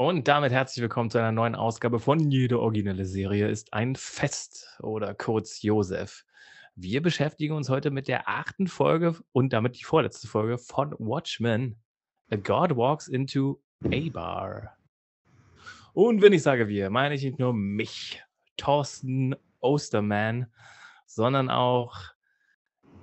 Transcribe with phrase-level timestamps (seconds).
[0.00, 4.78] Und damit herzlich willkommen zu einer neuen Ausgabe von Jede originelle Serie ist ein Fest
[4.80, 6.24] oder kurz Josef.
[6.76, 11.82] Wir beschäftigen uns heute mit der achten Folge und damit die vorletzte Folge von Watchmen.
[12.30, 14.76] A God Walks into a Bar.
[15.94, 18.22] Und wenn ich sage wir, meine ich nicht nur mich,
[18.56, 20.46] Thorsten Osterman,
[21.06, 21.96] sondern auch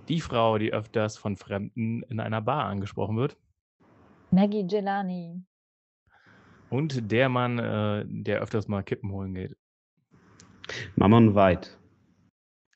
[0.07, 3.35] die Frau, die öfters von Fremden in einer Bar angesprochen wird.
[4.31, 5.43] Maggie Gelani.
[6.69, 9.55] Und der Mann, äh, der öfters mal Kippen holen geht.
[10.95, 11.69] Mammon White.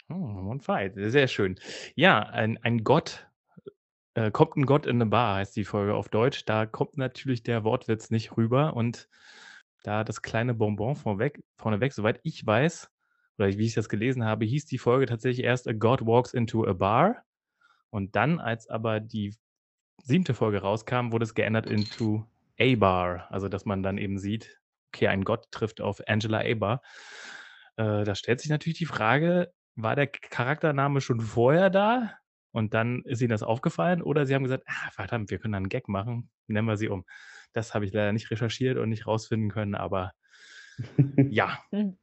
[0.09, 1.59] Oh, Mammon White, sehr schön.
[1.95, 3.27] Ja, ein, ein Gott,
[4.13, 6.45] äh, kommt ein Gott in eine Bar, heißt die Folge auf Deutsch.
[6.45, 9.07] Da kommt natürlich der Wortwitz nicht rüber und
[9.83, 12.91] da das kleine Bonbon vorweg, vorneweg, soweit ich weiß,
[13.37, 16.65] oder wie ich das gelesen habe, hieß die Folge tatsächlich erst A God Walks into
[16.67, 17.23] a Bar.
[17.89, 19.35] Und dann, als aber die
[20.03, 22.25] siebte Folge rauskam, wurde es geändert into
[22.59, 23.27] A-Bar.
[23.29, 24.59] Also, dass man dann eben sieht,
[24.93, 26.81] okay, ein Gott trifft auf Angela A-Bar.
[27.77, 32.13] Äh, da stellt sich natürlich die Frage, war der Charaktername schon vorher da?
[32.51, 35.57] Und dann ist ihnen das aufgefallen oder sie haben gesagt, ah, verdammt, wir können da
[35.57, 37.05] einen Gag machen, nennen wir sie um.
[37.53, 40.13] Das habe ich leider nicht recherchiert und nicht rausfinden können, aber
[41.29, 41.59] ja.
[41.69, 41.97] Hm.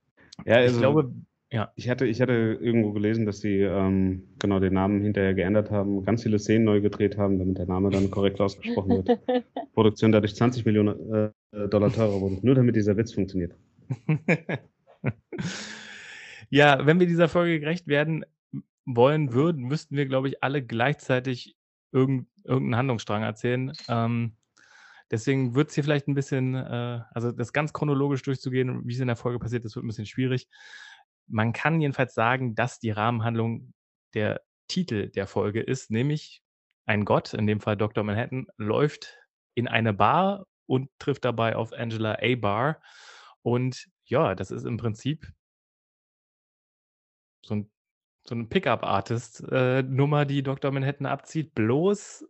[0.44, 1.12] ja, also, ich glaube,
[1.50, 1.72] ja.
[1.76, 6.04] Ich hatte, ich hatte irgendwo gelesen, dass sie ähm, genau den Namen hinterher geändert haben,
[6.04, 9.20] ganz viele Szenen neu gedreht haben, damit der Name dann korrekt ausgesprochen wird.
[9.74, 13.54] Produktion dadurch 20 Millionen äh, Dollar teurer wurde, nur damit dieser Witz funktioniert.
[16.50, 18.24] ja, wenn wir dieser Folge gerecht werden
[18.84, 21.56] wollen würden, müssten wir, glaube ich, alle gleichzeitig
[21.92, 23.72] irgend, irgendeinen Handlungsstrang erzählen.
[23.88, 24.36] Ähm,
[25.10, 29.00] deswegen wird es hier vielleicht ein bisschen, äh, also das ganz chronologisch durchzugehen, wie es
[29.00, 30.48] in der Folge passiert, das wird ein bisschen schwierig.
[31.28, 33.72] Man kann jedenfalls sagen, dass die Rahmenhandlung
[34.14, 36.42] der Titel der Folge ist, nämlich
[36.86, 38.04] ein Gott, in dem Fall Dr.
[38.04, 39.18] Manhattan, läuft
[39.54, 42.34] in eine Bar und trifft dabei auf Angela A.
[42.36, 42.80] Bar.
[43.42, 45.26] Und ja, das ist im Prinzip
[47.44, 47.70] so ein
[48.28, 49.84] so 'ne Pickup-Artist, äh,
[50.26, 50.72] die Dr.
[50.72, 52.26] Manhattan abzieht, bloß,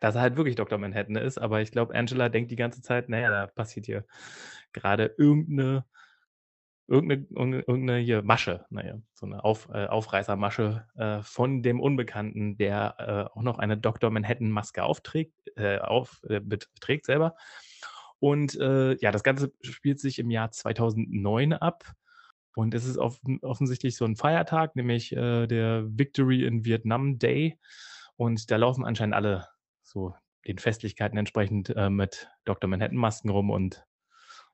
[0.00, 0.78] dass er halt wirklich Dr.
[0.78, 1.38] Manhattan ist.
[1.38, 4.04] Aber ich glaube, Angela denkt die ganze Zeit, naja, da passiert hier
[4.72, 5.84] gerade irgendeine
[6.90, 12.96] irgendeine, irgendeine hier Masche, naja, so eine Auf, äh, Aufreißermasche äh, von dem Unbekannten, der
[12.98, 14.10] äh, auch noch eine Dr.
[14.10, 17.36] Manhattan-Maske aufträgt, äh, auf, äh, beträgt selber.
[18.18, 21.84] Und äh, ja, das Ganze spielt sich im Jahr 2009 ab.
[22.56, 27.58] Und es ist off offensichtlich so ein Feiertag, nämlich der Victory in Vietnam Day.
[28.16, 29.46] Und da laufen anscheinend alle
[29.84, 30.14] so
[30.48, 32.68] den Festlichkeiten entsprechend mit Dr.
[32.68, 33.84] Manhattan-Masken rum und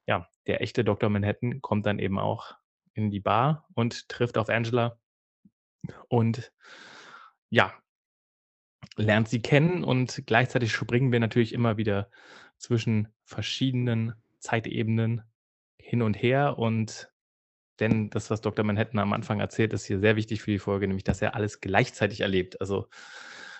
[0.06, 1.10] ja, der echte Dr.
[1.10, 2.54] Manhattan kommt dann eben auch
[2.94, 4.98] in die Bar und trifft auf Angela
[6.08, 6.52] und
[7.50, 7.74] ja,
[8.96, 12.10] lernt sie kennen und gleichzeitig springen wir natürlich immer wieder
[12.56, 15.22] zwischen verschiedenen Zeitebenen
[15.78, 17.12] hin und her und
[17.78, 18.64] denn das, was Dr.
[18.64, 21.60] Manhattan am Anfang erzählt, ist hier sehr wichtig für die Folge, nämlich dass er alles
[21.60, 22.58] gleichzeitig erlebt.
[22.60, 22.88] Also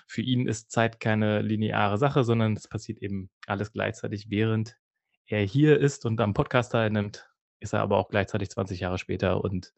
[0.07, 4.79] für ihn ist Zeit keine lineare Sache, sondern es passiert eben alles gleichzeitig, während
[5.27, 7.29] er hier ist und am Podcast teilnimmt,
[7.61, 9.73] ist er aber auch gleichzeitig 20 Jahre später und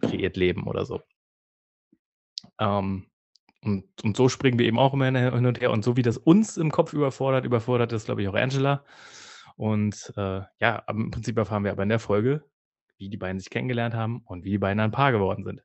[0.00, 1.02] kreiert Leben oder so.
[2.58, 3.06] Ähm,
[3.62, 5.70] und, und so springen wir eben auch immer hin und her.
[5.70, 8.84] Und so wie das uns im Kopf überfordert, überfordert das, glaube ich, auch Angela.
[9.56, 12.44] Und äh, ja, im Prinzip erfahren wir aber in der Folge,
[12.98, 15.62] wie die beiden sich kennengelernt haben und wie die beiden ein Paar geworden sind.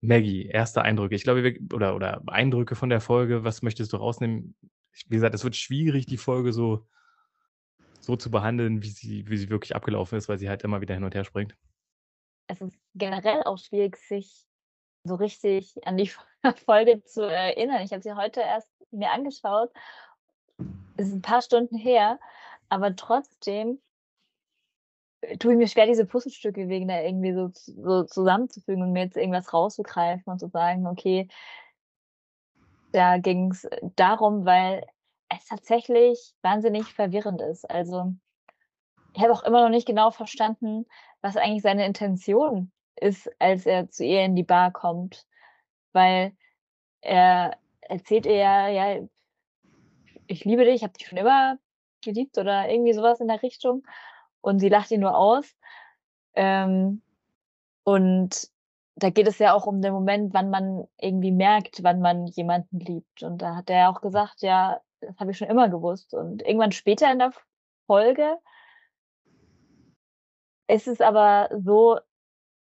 [0.00, 1.14] Maggie, erste Eindrücke.
[1.14, 4.56] Ich glaube, wir, oder, oder Eindrücke von der Folge, was möchtest du rausnehmen?
[5.08, 6.86] Wie gesagt, es wird schwierig, die Folge so
[8.02, 10.94] so zu behandeln, wie sie, wie sie wirklich abgelaufen ist, weil sie halt immer wieder
[10.94, 11.56] hin und her springt.
[12.48, 14.44] Es ist generell auch schwierig, sich
[15.04, 16.10] so richtig an die
[16.66, 17.82] Folge zu erinnern.
[17.82, 19.70] Ich habe sie heute erst mir angeschaut.
[20.96, 22.18] Es ist ein paar Stunden her,
[22.68, 23.80] aber trotzdem
[25.38, 29.16] tue ich mir schwer, diese Puzzlestücke wegen da irgendwie so, so zusammenzufügen und mir jetzt
[29.16, 31.28] irgendwas rauszugreifen und zu sagen, okay,
[32.90, 33.66] da ging es
[33.96, 34.84] darum, weil
[35.38, 37.68] es tatsächlich wahnsinnig verwirrend ist.
[37.70, 38.12] Also
[39.14, 40.86] ich habe auch immer noch nicht genau verstanden,
[41.20, 45.26] was eigentlich seine Intention ist, als er zu ihr in die Bar kommt.
[45.92, 46.32] Weil
[47.00, 49.02] er erzählt ihr ja, ja,
[50.26, 51.58] ich liebe dich, ich habe dich schon immer
[52.02, 53.82] geliebt oder irgendwie sowas in der Richtung.
[54.40, 55.56] Und sie lacht ihn nur aus.
[56.34, 57.02] Ähm,
[57.84, 58.48] und
[58.96, 62.78] da geht es ja auch um den Moment, wann man irgendwie merkt, wann man jemanden
[62.78, 63.22] liebt.
[63.22, 66.14] Und da hat er auch gesagt, ja, das habe ich schon immer gewusst.
[66.14, 67.32] Und irgendwann später in der
[67.86, 68.38] Folge
[70.68, 71.98] ist es aber so,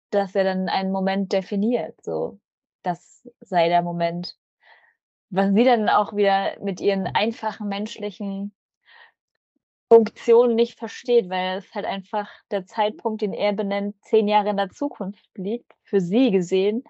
[0.10, 2.02] dass er dann einen Moment definiert.
[2.04, 2.40] So,
[2.84, 4.38] das sei der Moment.
[5.30, 8.56] Was sie dann auch wieder mit ihren einfachen menschlichen
[9.92, 14.58] Funktion nicht versteht, weil es halt einfach der Zeitpunkt, den er benennt, zehn Jahre in
[14.58, 16.84] der Zukunft liegt, für sie gesehen.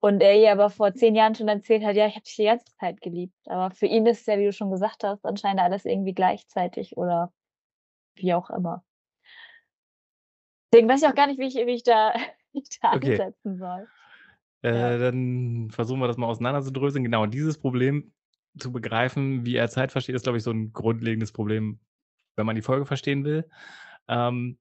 [0.00, 2.44] Und er ihr aber vor zehn Jahren schon erzählt hat, ja, ich habe dich die
[2.44, 3.34] ganze Zeit geliebt.
[3.46, 6.96] Aber für ihn ist es ja, wie du schon gesagt hast, anscheinend alles irgendwie gleichzeitig
[6.96, 7.32] oder
[8.16, 8.84] wie auch immer.
[10.72, 12.12] Deswegen weiß ich auch gar nicht, wie ich, wie ich da,
[12.52, 13.18] wie ich da Okay.
[13.18, 13.88] ansetzen soll.
[14.62, 14.98] Äh, Ja.
[14.98, 17.04] dann versuchen wir das mal auseinanderzudröseln.
[17.04, 18.12] Genau, dieses Problem
[18.58, 21.80] zu begreifen, wie er Zeit versteht, ist, glaube ich, so ein grundlegendes Problem,
[22.36, 23.48] wenn man die Folge verstehen will.
[24.08, 24.58] Ähm,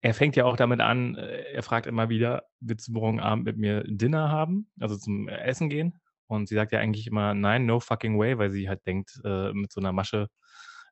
[0.00, 3.44] er fängt ja auch damit an, äh, er fragt immer wieder: „Willst du morgen Abend
[3.44, 6.00] mit mir Dinner haben?“ Also, zum Essen gehen.
[6.28, 9.52] Und sie sagt ja eigentlich immer: „Nein, no fucking way“, weil sie halt denkt, äh,
[9.52, 10.28] mit so einer Masche,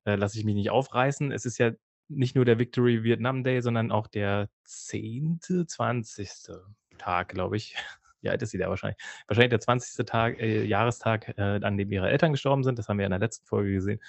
[0.05, 1.32] äh, lasse ich mich nicht aufreißen.
[1.32, 1.73] Es ist ja
[2.08, 6.64] nicht nur der Victory Vietnam Day, sondern auch der 10., 20.
[6.99, 7.75] Tag, glaube ich.
[8.23, 8.99] Wie alt ist sie da wahrscheinlich?
[9.29, 10.05] Wahrscheinlich der 20.
[10.05, 12.79] Tag äh, Jahrestag, äh, an dem ihre Eltern gestorben sind.
[12.79, 14.00] Das haben wir in der letzten Folge gesehen.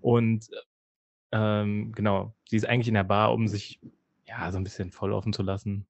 [0.00, 0.48] Und,
[1.32, 3.80] ähm, genau, sie ist eigentlich in der Bar, um sich,
[4.38, 5.86] ja, so ein bisschen volllaufen zu lassen,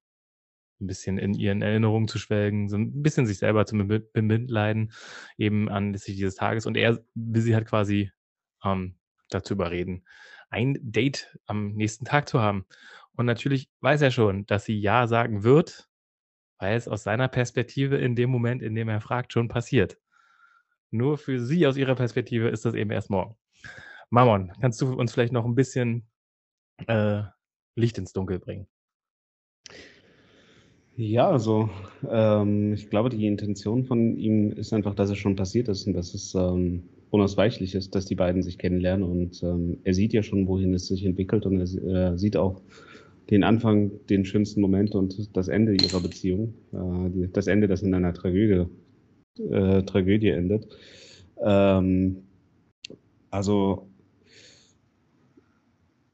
[0.81, 4.91] ein bisschen in ihren Erinnerungen zu schwelgen, so ein bisschen sich selber zu bemi bemitleiden,
[5.37, 6.65] eben anlässlich dieses Tages.
[6.65, 8.11] Und er will sie halt quasi,
[8.63, 8.95] ähm,
[9.29, 10.05] dazu überreden,
[10.49, 12.65] ein Date am nächsten Tag zu haben.
[13.15, 15.89] Und natürlich weiß er schon, dass sie ja sagen wird,
[16.59, 19.97] weil es aus seiner Perspektive in dem Moment, in dem er fragt, schon passiert.
[20.91, 23.35] Nur für sie aus ihrer Perspektive ist das eben erst morgen.
[24.09, 26.07] Mammon, kannst du uns vielleicht noch ein bisschen,
[26.87, 27.23] äh,
[27.75, 28.67] Licht ins Dunkel bringen?
[30.97, 31.69] Ja, also,
[32.09, 35.93] ähm, ich glaube, die Intention von ihm ist einfach, dass es schon passiert ist und
[35.93, 40.23] dass es, ähm, unausweichlich ist, dass die beiden sich kennenlernen und, ähm, er sieht ja
[40.23, 42.61] schon, wohin es sich entwickelt und er äh, sieht auch
[43.29, 46.53] den Anfang, den schönsten Moment und das Ende ihrer Beziehung.
[46.73, 48.65] Äh, das Ende, das in einer Tragödie
[49.39, 50.67] äh, Tragödie endet.
[51.43, 52.23] Ähm,
[53.31, 53.87] also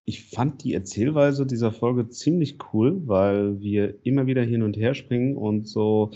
[0.06, 4.94] ich fand die Erzählweise dieser Folge ziemlich cool, weil wir immer wieder hin und her
[4.94, 6.12] springen und so,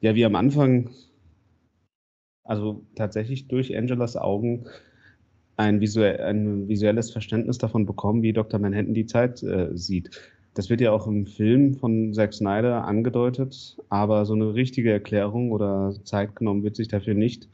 [0.00, 0.90] ja, wie am Anfang,
[2.44, 4.66] also tatsächlich durch Angelas Augen
[5.56, 8.58] ein, visuell, ein visuelles Verständnis davon bekommen, wie Dr.
[8.60, 10.10] Manhattan die Zeit äh, sieht.
[10.54, 15.52] Das wird ja auch im Film von Zack Snyder angedeutet, aber so eine richtige Erklärung
[15.52, 17.48] oder Zeit genommen wird sich dafür nicht,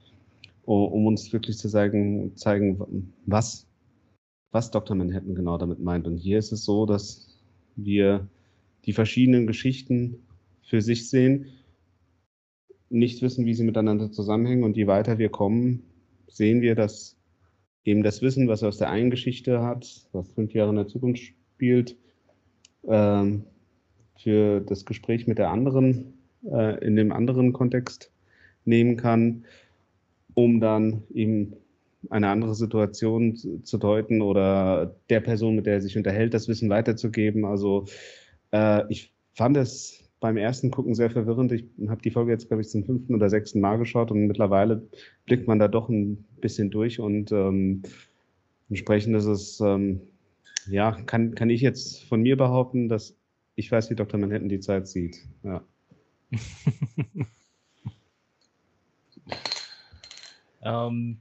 [0.64, 3.67] um uns wirklich zu zeigen, zeigen was
[4.56, 4.97] was Dr.
[4.97, 6.06] Manhattan genau damit meint.
[6.06, 7.38] Und hier ist es so, dass
[7.76, 8.26] wir
[8.87, 10.23] die verschiedenen Geschichten
[10.62, 11.49] für sich sehen,
[12.88, 14.64] nicht wissen, wie sie miteinander zusammenhängen.
[14.64, 15.82] Und je weiter wir kommen,
[16.26, 17.19] sehen wir, dass
[17.85, 20.88] eben das Wissen, was er aus der einen Geschichte hat, was fünf Jahre in der
[20.88, 21.94] Zukunft spielt,
[22.88, 23.44] ähm,
[24.19, 26.14] für das Gespräch mit der anderen
[26.50, 28.11] äh, in dem anderen Kontext
[28.64, 29.44] nehmen kann,
[30.32, 31.56] um dann eben
[32.11, 36.70] eine andere Situation zu deuten oder der Person, mit der er sich unterhält, das Wissen
[36.70, 37.44] weiterzugeben.
[37.44, 37.87] Also
[38.53, 41.53] äh, ich fand es beim ersten Gucken sehr verwirrend.
[41.53, 44.88] Ich habe die Folge jetzt, glaube ich, zum fünften oder sechsten Mal geschaut und mittlerweile
[45.26, 47.82] blickt man da doch ein bisschen durch und ähm,
[48.69, 50.00] entsprechend ist es, ähm,
[50.69, 53.17] ja, kann, kann ich jetzt von mir behaupten, dass
[53.55, 54.19] ich weiß, wie Dr.
[54.19, 55.19] Manhattan die Zeit sieht.
[55.43, 55.62] Ja.
[60.62, 61.19] ähm,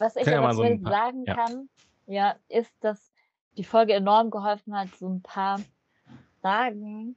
[0.00, 1.34] Was ich aber so zumindest paar- sagen ja.
[1.34, 1.68] kann,
[2.06, 3.12] ja, ist, dass
[3.56, 5.60] die Folge enorm geholfen hat, so ein paar
[6.40, 7.16] Fragen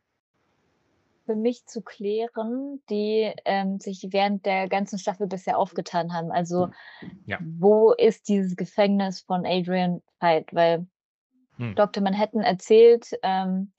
[1.26, 6.32] für mich zu klären, die ähm, sich während der ganzen Staffel bisher aufgetan haben.
[6.32, 6.70] Also
[7.26, 7.40] Ja.
[7.42, 10.54] wo ist dieses Gefängnis von Adrian Veidt?
[10.54, 10.86] Weil
[11.58, 11.76] Hm.
[11.76, 12.04] Dr.
[12.04, 13.72] Manhattan erzählt ähm,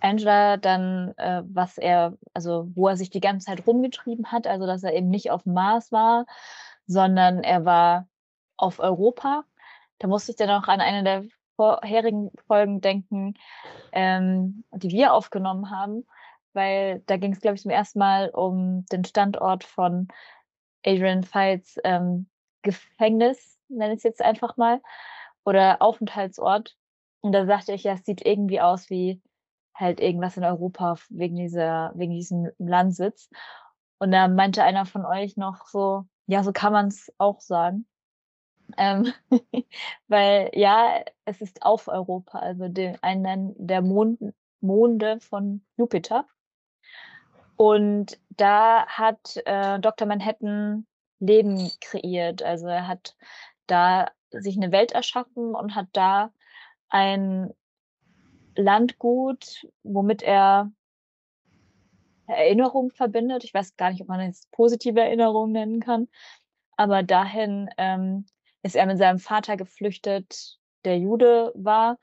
[0.00, 4.66] Angela dann, äh, was er, also wo er sich die ganze Zeit rumgetrieben hat, also
[4.66, 6.26] dass er eben nicht auf dem Mars war,
[6.86, 8.06] sondern er war
[8.56, 9.44] auf Europa.
[9.98, 11.24] Da musste ich dann auch an eine der
[11.56, 13.34] vorherigen Folgen denken,
[13.92, 16.06] ähm, die wir aufgenommen haben,
[16.52, 20.08] weil da ging es, glaube ich, zum ersten Mal um den Standort von
[20.84, 22.28] Adrian Veits ähm,
[22.62, 24.80] Gefängnis, nenne ich es jetzt einfach mal,
[25.44, 26.76] oder Aufenthaltsort.
[27.20, 29.22] Und da sagte ich, ja, es sieht irgendwie aus wie
[29.74, 33.28] halt irgendwas in Europa wegen dieser, wegen diesem Landsitz.
[33.98, 37.86] Und da meinte einer von euch noch so, ja, so kann man es auch sagen.
[38.76, 39.12] Ähm,
[40.08, 44.20] weil ja, es ist auf Europa, also den, einen der Mond,
[44.60, 46.26] Monde von Jupiter.
[47.56, 50.08] Und da hat äh, Dr.
[50.08, 50.86] Manhattan
[51.20, 52.42] Leben kreiert.
[52.42, 53.16] Also er hat
[53.66, 56.32] da sich eine Welt erschaffen und hat da
[56.88, 57.52] ein
[58.56, 60.70] Landgut, womit er
[62.26, 63.44] Erinnerungen verbindet.
[63.44, 66.08] Ich weiß gar nicht, ob man es positive Erinnerungen nennen kann,
[66.76, 68.26] aber dahin ähm,
[68.64, 71.98] ist er mit seinem Vater geflüchtet, der Jude war,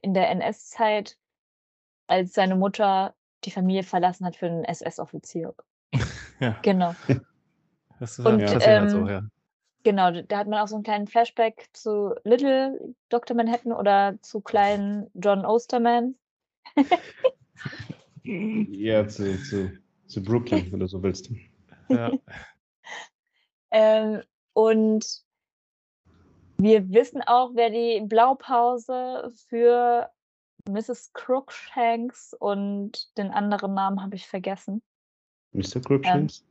[0.00, 1.16] in der NS-Zeit,
[2.06, 5.54] als seine Mutter die Familie verlassen hat für einen SS-Offizier.
[6.38, 6.94] Ja, Genau.
[7.98, 9.22] das Und, passiert halt so, ähm, ja.
[9.84, 13.34] Genau, da hat man auch so einen kleinen Flashback zu Little Dr.
[13.34, 16.16] Manhattan oder zu kleinen John Osterman.
[18.24, 19.72] Ja, zu, zu,
[20.08, 21.30] zu Brooklyn, wenn du so willst.
[21.88, 22.10] ja.
[23.70, 25.25] Ähm, und
[26.58, 30.10] wir wissen auch, wer die Blaupause für
[30.68, 31.12] Mrs.
[31.12, 34.82] Crookshanks und den anderen Namen habe ich vergessen.
[35.52, 35.80] Mr.
[35.80, 36.44] Crookshanks?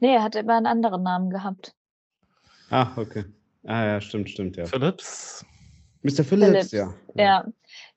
[0.00, 1.74] Nee, er hat immer einen anderen Namen gehabt.
[2.70, 3.24] Ah, okay.
[3.64, 4.66] Ah, ja, stimmt, stimmt, ja.
[4.66, 5.44] Phillips.
[6.02, 6.22] Mr.
[6.24, 6.94] Phillips, Phillips, ja.
[7.14, 7.46] Ja,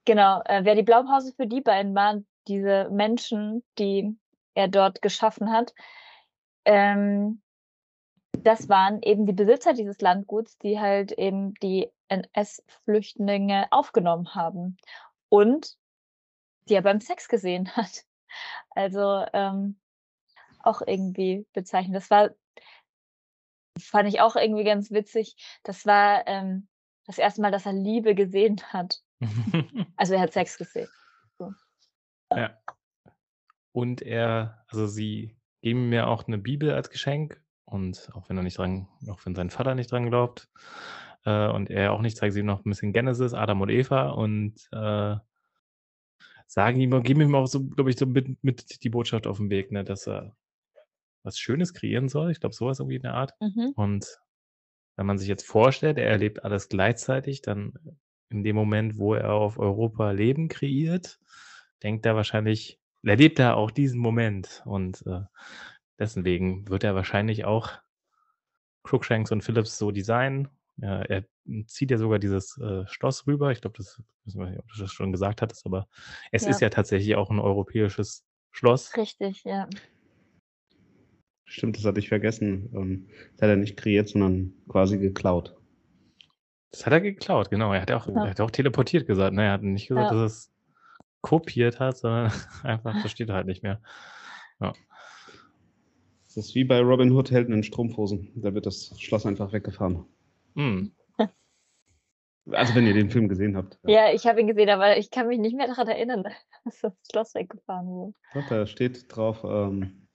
[0.06, 0.42] genau.
[0.46, 4.16] Äh, wer die Blaupause für die beiden waren, diese Menschen, die
[4.56, 5.74] er dort geschaffen hat,
[6.66, 7.41] ähm,
[8.40, 14.78] das waren eben die Besitzer dieses Landguts, die halt eben die NS-Flüchtlinge aufgenommen haben
[15.30, 15.78] und
[16.68, 18.06] die er beim Sex gesehen hat.
[18.72, 19.80] Also ähm,
[20.60, 21.96] auch irgendwie bezeichnend.
[21.96, 22.32] Das war,
[23.80, 25.36] fand ich auch irgendwie ganz witzig.
[25.64, 26.68] Das war ähm,
[27.06, 29.02] das erste Mal, dass er Liebe gesehen hat.
[29.98, 30.90] Also er hat Sex gesehen.
[32.36, 32.60] ja.
[33.72, 37.40] Und er, also sie geben mir auch eine Bibel als Geschenk
[37.72, 40.50] und auch wenn er nicht dran, auch wenn sein Vater nicht dran glaubt
[41.26, 44.10] äh, und er auch nicht, zeigen sie ihm noch ein bisschen Genesis, Adam und Eva
[44.10, 45.16] und äh,
[46.48, 49.50] sagen ihm, geben ihm auch so, glaube ich, so mit, mit die Botschaft auf den
[49.50, 50.36] Weg, ne, dass er
[51.24, 52.32] was Schönes kreieren soll.
[52.32, 53.34] Ich glaube, sowas irgendwie in der Art.
[53.40, 53.72] Mhm.
[53.76, 54.20] Und
[54.98, 57.74] wenn man sich jetzt vorstellt, er erlebt alles gleichzeitig, dann
[58.30, 61.20] in dem Moment, wo er auf Europa Leben kreiert,
[61.84, 64.62] denkt er wahrscheinlich, erlebt er auch diesen Moment.
[64.66, 65.22] Und äh,
[66.00, 67.72] deswegen wird er wahrscheinlich auch
[68.84, 70.48] Crookshanks und Phillips so designen.
[70.78, 71.26] Ja, er
[71.68, 73.52] zieht ja sogar dieses äh, Schloss rüber.
[73.52, 75.88] Ich glaube, das ich weiß nicht, ob du das schon gesagt hattest, aber
[76.32, 76.50] es Ja.
[76.50, 78.96] ist ja tatsächlich auch ein europäisches Schloss.
[78.98, 79.68] Richtig, ja.
[81.46, 82.70] Stimmt, das hatte ich vergessen.
[82.74, 85.56] Ähm, das hat er nicht kreiert, sondern quasi geklaut.
[86.72, 87.74] Das hat er geklaut, genau.
[87.74, 88.24] Er hat auch, Ja.
[88.24, 89.36] er hat auch teleportiert gesagt.
[89.36, 89.46] Ne?
[89.46, 90.12] Er hat nicht gesagt, Ja.
[90.12, 90.54] dass er es
[91.22, 92.32] kopiert hat, sondern
[92.64, 93.82] einfach, das steht halt nicht mehr.
[96.36, 98.32] Das ist wie bei Robin Hood Helden in Strumpfhosen.
[98.36, 100.06] Da wird das Schloss einfach weggefahren.
[100.56, 100.92] Hm.
[102.50, 103.78] Also wenn ihr den Film gesehen habt.
[103.84, 106.24] Ja, ich habe ihn gesehen, aber ich kann mich nicht mehr daran erinnern,
[106.66, 108.14] dass das Schloss weggefahren wurde.
[108.34, 110.08] Doch, da steht drauf ähm,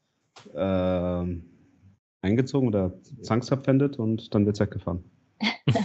[0.53, 1.45] ähm,
[2.23, 5.05] eingezogen oder zwangsabwendet und dann wird es weggefahren.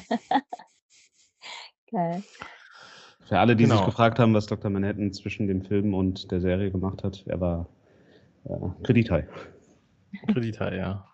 [1.92, 2.24] Geil.
[3.26, 3.86] Für alle, die sich Genau.
[3.86, 4.72] gefragt haben, was Dr.
[4.72, 7.70] Manhattan zwischen dem Film und der Serie gemacht hat, er war
[8.46, 9.28] äh, kredithai.
[10.32, 11.08] Krediter, ja.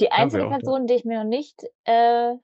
[0.00, 2.34] Die einzige Person, die ich mir noch nicht äh,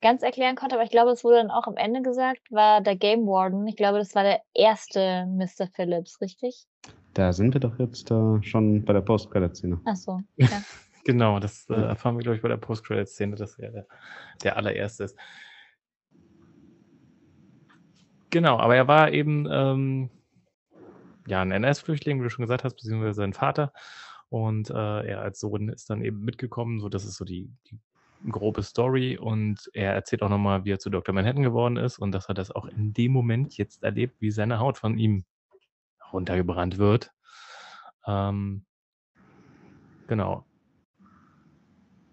[0.00, 2.96] ganz erklären konnte, aber ich glaube, es wurde dann auch am Ende gesagt, war der
[2.96, 3.66] Game Warden.
[3.66, 5.68] Ich glaube, das war der erste Mr.
[5.72, 6.66] Phillips, richtig?
[7.14, 9.80] Da sind wir doch jetzt äh, schon bei der Post-Credit-Szene.
[9.84, 10.20] Ach so.
[10.36, 10.48] Ja.
[11.04, 13.86] Genau, das äh, erfahren wir, glaube ich, bei der Post-Credit-Szene, dass er der,
[14.44, 15.18] der allererste ist.
[18.30, 20.10] Genau, aber er war eben ähm,
[21.26, 23.72] ja, ein NS-Flüchtling, wie du schon gesagt hast, beziehungsweise sein Vater.
[24.28, 26.80] Und äh, er als Sohn ist dann eben mitgekommen.
[26.80, 27.78] So, das ist so die, die
[28.30, 29.18] grobe Story.
[29.18, 31.14] Und er erzählt auch nochmal, wie er zu Dr.
[31.14, 34.58] Manhattan geworden ist und dass er das auch in dem Moment jetzt erlebt, wie seine
[34.58, 35.24] Haut von ihm
[36.12, 37.12] runtergebrannt wird.
[38.06, 38.64] Ähm,
[40.06, 40.44] genau.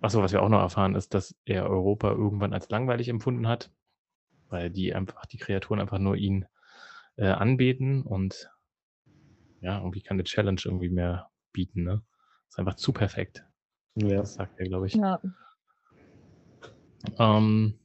[0.01, 3.71] Achso, was wir auch noch erfahren, ist, dass er Europa irgendwann als langweilig empfunden hat,
[4.47, 6.45] weil die einfach, die Kreaturen einfach nur ihn
[7.17, 8.49] äh, anbeten und
[9.61, 12.01] ja, irgendwie keine Challenge irgendwie mehr bieten, ne?
[12.47, 13.45] Ist einfach zu perfekt.
[13.95, 14.17] Ja.
[14.17, 14.95] Das sagt er, glaube ich.
[14.95, 15.19] Ja.
[17.17, 17.79] Ähm,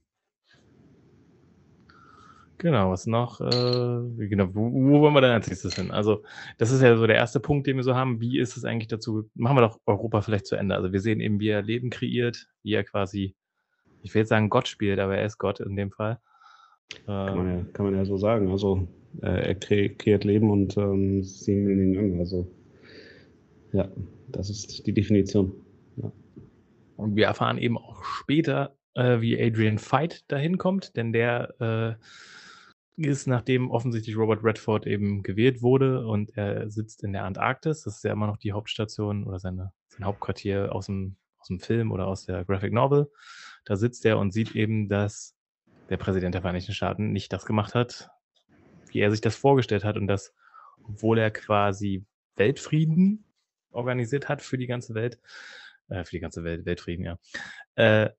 [2.58, 3.40] genau, was noch?
[3.40, 5.90] Äh, genau, wo, wo wollen wir denn als nächstes hin?
[5.90, 6.22] Also,
[6.58, 8.20] das ist ja so der erste Punkt, den wir so haben.
[8.20, 9.30] Wie ist es eigentlich dazu?
[9.34, 10.74] Machen wir doch Europa vielleicht zu Ende.
[10.74, 13.36] Also, wir sehen eben, wie er Leben kreiert, wie er quasi,
[14.02, 16.20] ich will jetzt sagen Gott spielt, aber er ist Gott in dem Fall.
[17.06, 18.50] Kann man, Ähm, ja, kann man ja so sagen.
[18.50, 18.88] Also
[19.22, 22.18] äh, er kre kreiert Leben und ähm, sie ihn an.
[22.18, 22.50] Also
[23.72, 23.88] ja,
[24.28, 25.52] das ist die Definition.
[26.96, 31.94] Und wir erfahren eben auch später, äh, wie Adrian Veidt dahin kommt, denn der äh,
[32.96, 37.96] ist, nachdem offensichtlich Robert Redford eben gewählt wurde und er sitzt in der Antarktis, das
[37.96, 41.90] ist ja immer noch die Hauptstation oder seine, sein Hauptquartier aus dem, aus dem Film
[41.90, 43.10] oder aus der Graphic Novel.
[43.64, 45.33] Da sitzt er und sieht eben, dass
[45.88, 48.10] der Präsident der Vereinigten Staaten nicht das gemacht hat,
[48.88, 50.34] wie er sich das vorgestellt hat und dass,
[50.84, 52.04] obwohl er quasi
[52.36, 53.24] Weltfrieden
[53.70, 55.18] organisiert hat für die ganze Welt,
[55.88, 57.18] äh, für die ganze Welt, Weltfrieden, ja,
[57.74, 58.10] äh,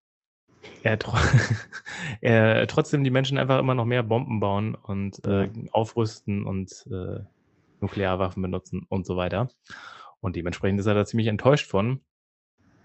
[0.84, 1.18] er, tro
[2.22, 7.20] er trotzdem die Menschen einfach immer noch mehr Bomben bauen und äh, aufrüsten und äh,
[7.82, 9.50] Nuklearwaffen benutzen und so weiter.
[10.22, 12.02] Und dementsprechend ist er da ziemlich enttäuscht von.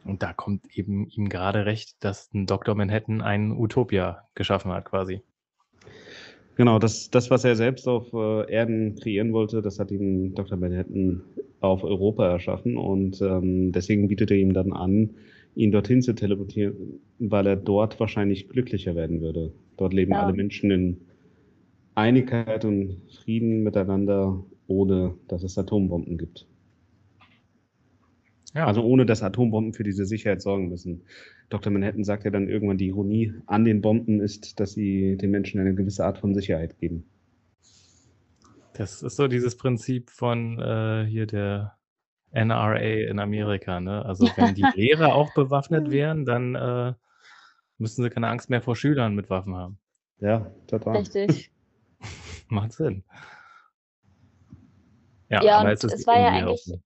[0.04, 2.75] Und da kommt eben ihm gerade recht, dass ein Dr.
[2.75, 5.21] Manhattan ein Utopia geschaffen hat, quasi.
[6.57, 10.59] Genau, das, das was er selbst auf äh, Erden kreieren wollte, das hat ihm Dr.
[10.59, 11.23] Manhattan
[11.61, 12.76] auf Europa erschaffen.
[12.76, 15.11] Und ähm, deswegen bietet er ihm dann an,
[15.54, 19.52] ihn dorthin zu teleportieren, weil er dort wahrscheinlich glücklicher werden würde.
[19.76, 20.23] Dort leben ja.
[20.23, 20.99] alle Menschen in
[21.95, 26.47] Einigkeit und Frieden miteinander, ohne dass es Atombomben gibt.
[28.54, 28.66] Ja.
[28.66, 31.04] Also ohne dass Atombomben für diese Sicherheit sorgen müssen.
[31.50, 31.73] Dr.
[31.73, 35.61] Manhattan sagt ja dann irgendwann, die Ironie an den Bomben ist, dass sie den Menschen
[35.61, 37.04] eine gewisse Art von Sicherheit geben.
[38.73, 41.76] Das ist so dieses Prinzip von äh, hier der
[42.33, 43.80] NRA in Amerika.
[43.80, 44.04] Ne?
[44.04, 46.95] Also wenn die Lehrer auch bewaffnet wären, dann äh,
[47.78, 49.78] müssten sie keine Angst mehr vor Schülern mit Waffen haben.
[50.19, 50.99] Ja, total.
[50.99, 51.52] Richtig.
[52.49, 53.04] Macht Sinn.
[55.28, 56.80] Ja, ja und es, es war ja eigentlich,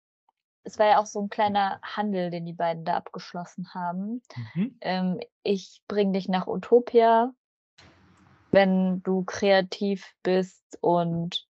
[0.63, 4.22] es war ja auch so ein kleiner Handel, den die beiden da abgeschlossen haben.
[4.55, 4.75] Mhm.
[4.82, 7.34] Ähm, ich bringe dich nach Utopia,
[8.51, 11.48] wenn du kreativ bist und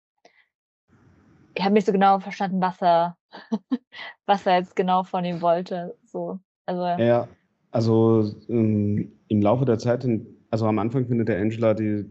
[1.54, 3.16] ich habe nicht so genau verstanden, was er,
[4.26, 5.96] was er jetzt genau von ihm wollte.
[6.04, 7.28] So, also, ja,
[7.70, 10.08] also ähm, im Laufe der Zeit,
[10.50, 12.06] also am Anfang findet der Angela die,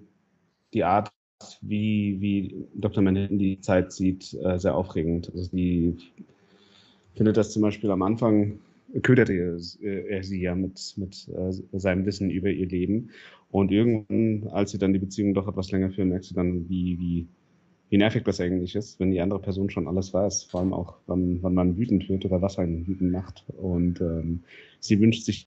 [0.73, 1.11] die Art,
[1.61, 3.01] wie, wie Dr.
[3.01, 5.31] Manhattan die Zeit sieht, äh, sehr aufregend.
[5.33, 5.97] Also die
[7.21, 8.57] findet das zum Beispiel am Anfang,
[9.03, 13.11] ködert er, er sie ja mit, mit äh, seinem Wissen über ihr Leben.
[13.51, 16.97] Und irgendwann, als sie dann die Beziehung doch etwas länger führen, merkt sie dann, wie,
[16.99, 17.27] wie
[17.89, 20.95] wie nervig das eigentlich ist, wenn die andere Person schon alles weiß, vor allem auch,
[21.05, 23.43] wann, wann man wütend wird oder was einen wütend macht.
[23.49, 24.43] Und ähm,
[24.79, 25.45] sie wünscht sich,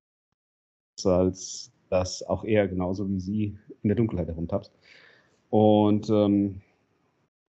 [1.02, 4.72] als dass auch er genauso wie sie in der Dunkelheit herumtapst.
[5.50, 6.60] Und ähm,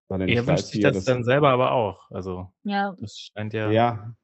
[0.10, 2.10] er, er wünscht sich das, das dann selber aber auch.
[2.12, 2.96] Also ja.
[3.00, 3.72] das scheint ja.
[3.72, 4.16] Ja,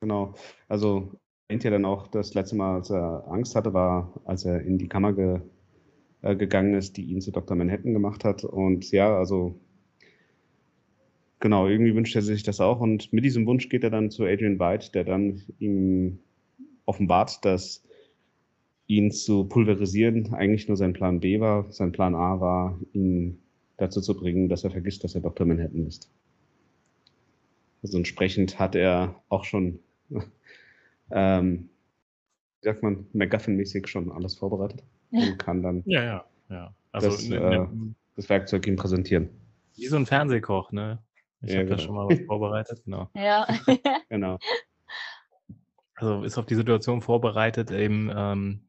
[0.00, 0.34] genau.
[0.68, 1.12] Also
[1.48, 4.78] meint ja dann auch das letzte Mal, als er Angst hatte, war, als er in
[4.78, 5.40] die Kammer ge,
[6.22, 7.56] äh, gegangen ist, die ihn zu Dr.
[7.56, 8.44] Manhattan gemacht hat.
[8.44, 9.60] Und ja, also
[11.40, 12.80] Genau, irgendwie wünscht er sich das auch.
[12.80, 16.18] Und mit diesem Wunsch geht er dann zu Adrian White, der dann ihm
[16.84, 17.84] offenbart, dass
[18.86, 21.70] ihn zu pulverisieren eigentlich nur sein Plan B war.
[21.70, 23.40] Sein Plan A war, ihn
[23.78, 25.46] dazu zu bringen, dass er vergisst, dass er Dr.
[25.46, 26.10] Manhattan ist.
[27.82, 29.78] Also entsprechend hat er auch schon,
[31.10, 31.70] ähm,
[32.60, 36.74] wie sagt man, MacGuffin-mäßig schon alles vorbereitet und kann dann ja, ja, ja.
[36.92, 39.30] Also, das, ne, ne, äh, das Werkzeug ihm präsentieren.
[39.76, 40.98] Wie so ein Fernsehkoch, ne?
[41.40, 41.76] Ich ja, habe genau.
[41.76, 43.08] da schon mal was vorbereitet, genau.
[43.14, 43.46] Ja.
[44.08, 44.38] genau.
[45.94, 48.60] Also ist auf die Situation vorbereitet eben ähm,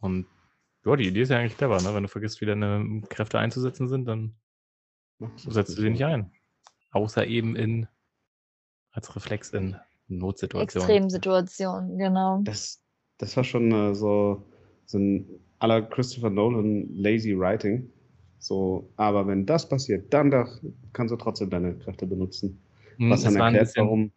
[0.00, 0.26] und
[0.84, 1.94] ja, die Idee ist ja eigentlich clever, ne?
[1.94, 4.34] Wenn du vergisst, wie deine Kräfte einzusetzen sind, dann
[5.36, 6.30] setzt du sie nicht ein.
[6.92, 7.88] Außer eben in
[8.92, 9.76] als Reflex in
[10.08, 10.88] Notsituationen.
[10.88, 12.40] Extremsituationen, genau.
[12.44, 12.82] Das,
[13.18, 14.44] das war schon äh, so,
[14.86, 15.26] so ein
[15.58, 17.90] aller Christopher Nolan lazy Writing.
[18.38, 20.46] So, aber wenn das passiert, dann da
[20.92, 22.62] kannst du trotzdem deine Kräfte benutzen.
[22.98, 24.12] Hm, Was dann erklärt, warum,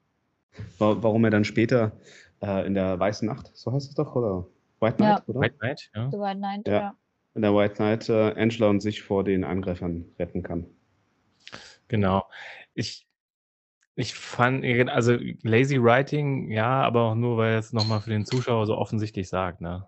[0.78, 1.94] warum er dann später
[2.42, 4.46] äh, in der Weißen Nacht, so heißt es doch, oder?
[4.80, 5.24] White Knight, ja.
[5.28, 5.40] oder?
[5.40, 6.10] White Knight, ja.
[6.12, 6.74] The White Knight, ja.
[6.74, 6.98] ja.
[7.34, 10.66] In der White Knight äh, Angela und sich vor den Angreifern retten kann.
[11.88, 12.26] Genau.
[12.74, 13.08] Ich,
[13.96, 18.66] ich fand, also Lazy Writing, ja, aber auch nur, weil es nochmal für den Zuschauer
[18.66, 19.88] so offensichtlich sagt, ne?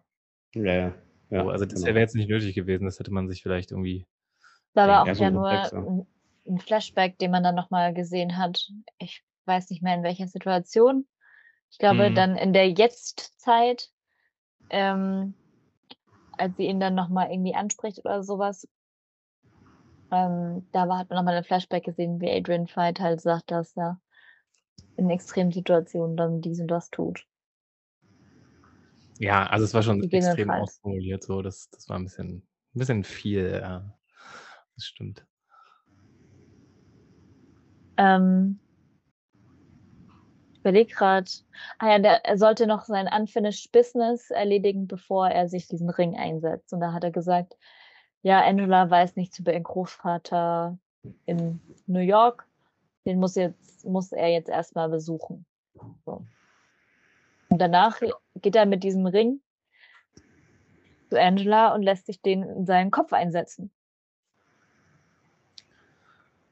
[0.55, 0.93] Ja, ja.
[1.29, 1.87] ja so, also das genau.
[1.87, 4.07] wäre jetzt nicht nötig gewesen, das hätte man sich vielleicht irgendwie
[4.73, 6.07] war aber auch ja, nur ein,
[6.47, 8.69] ein, Flashback, den man dann nochmal gesehen hat.
[8.97, 11.07] Ich weiß nicht mehr in welcher Situation.
[11.71, 12.15] Ich glaube, mhm.
[12.15, 13.89] dann in der Jetztzeit,
[14.69, 15.33] ähm,
[16.37, 18.67] als sie ihn dann nochmal irgendwie anspricht oder sowas.
[20.11, 23.75] Ähm, da war, hat man nochmal ein Flashback gesehen, wie Adrian Fight halt sagt, dass
[23.77, 23.99] er
[24.97, 27.25] in extremen Situationen dann dies und das tut.
[29.19, 32.37] Ja, also es war schon extrem ausformuliert, so das, das war ein bisschen,
[32.73, 33.59] ein bisschen viel.
[33.61, 33.99] Ja
[34.79, 35.25] das stimmt.
[37.97, 38.59] Ähm,
[40.53, 41.29] ich überlege gerade,
[41.79, 46.15] ah ja, der, er sollte noch sein Unfinished Business erledigen, bevor er sich diesen Ring
[46.15, 46.73] einsetzt.
[46.73, 47.57] Und da hat er gesagt,
[48.21, 50.77] ja, Angela weiß nichts über ihren Großvater
[51.25, 52.45] in New York.
[53.05, 55.45] Den muss, jetzt, muss er jetzt erstmal besuchen.
[56.05, 56.25] So.
[57.49, 57.99] Und danach
[58.35, 59.41] geht er mit diesem Ring
[61.09, 63.71] zu Angela und lässt sich den in seinen Kopf einsetzen.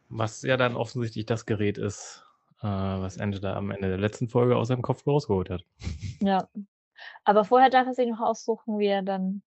[0.09, 2.23] Was ja dann offensichtlich das Gerät ist,
[2.61, 5.63] äh, was Angela am Ende der letzten Folge aus seinem Kopf rausgeholt hat.
[6.21, 6.47] Ja.
[7.25, 9.43] Aber vorher darf er sich noch aussuchen, wie er dann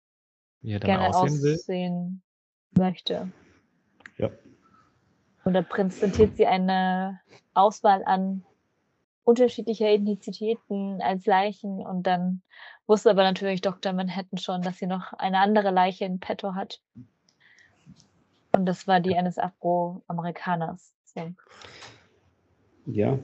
[0.63, 1.55] wie er dann gerne aussehen will.
[1.55, 2.23] aussehen
[2.73, 3.33] möchte.
[4.19, 4.31] Ja.
[5.45, 7.21] Und da präsentiert sie eine
[7.55, 8.45] Auswahl an
[9.25, 12.43] unterschiedlicher Ethnizitäten als Leichen und dann
[12.87, 13.93] wusste aber natürlich Dr.
[13.93, 16.81] Manhattan schon, dass sie noch eine andere Leiche in petto hat.
[18.53, 20.93] Und das war die eines Afroamerikaners.
[21.05, 21.33] So.
[22.87, 23.19] Ja.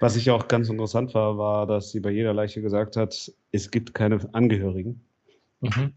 [0.00, 3.70] Was ich auch ganz interessant war, war, dass sie bei jeder Leiche gesagt hat, es
[3.70, 5.05] gibt keine Angehörigen.
[5.60, 5.94] Mhm.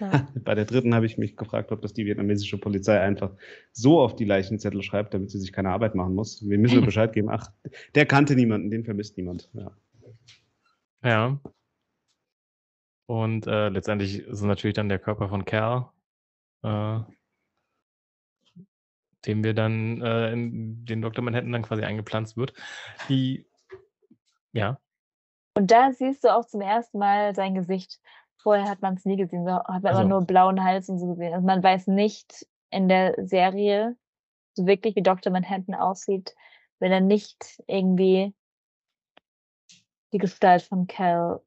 [0.00, 0.28] Ja.
[0.44, 3.32] Bei der dritten habe ich mich gefragt, ob das die vietnamesische Polizei einfach
[3.72, 6.46] so auf die Leichenzettel schreibt, damit sie sich keine Arbeit machen muss.
[6.48, 7.50] Wir müssen Bescheid geben, ach,
[7.94, 9.50] der kannte niemanden, den vermisst niemand.
[9.52, 9.70] Ja.
[11.02, 11.40] Ja.
[13.06, 15.90] Und äh, letztendlich ist natürlich dann der Körper von Cal,
[16.62, 17.00] äh,
[19.24, 21.24] dem wir dann äh, in den Dr.
[21.24, 22.52] Manhattan dann quasi eingepflanzt wird.
[23.08, 23.46] Die,
[24.52, 24.78] ja,
[25.54, 28.00] Und da siehst du auch zum ersten Mal sein Gesicht.
[28.40, 30.98] Vorher hat man es nie gesehen, so hat man Also- immer nur blauen Hals und
[30.98, 31.34] so gesehen.
[31.34, 33.96] Also man weiß nicht in der Serie
[34.54, 35.32] so wirklich, wie Dr.
[35.32, 36.34] Manhattan aussieht,
[36.78, 38.34] wenn er nicht irgendwie
[40.12, 41.40] die Gestalt von Cal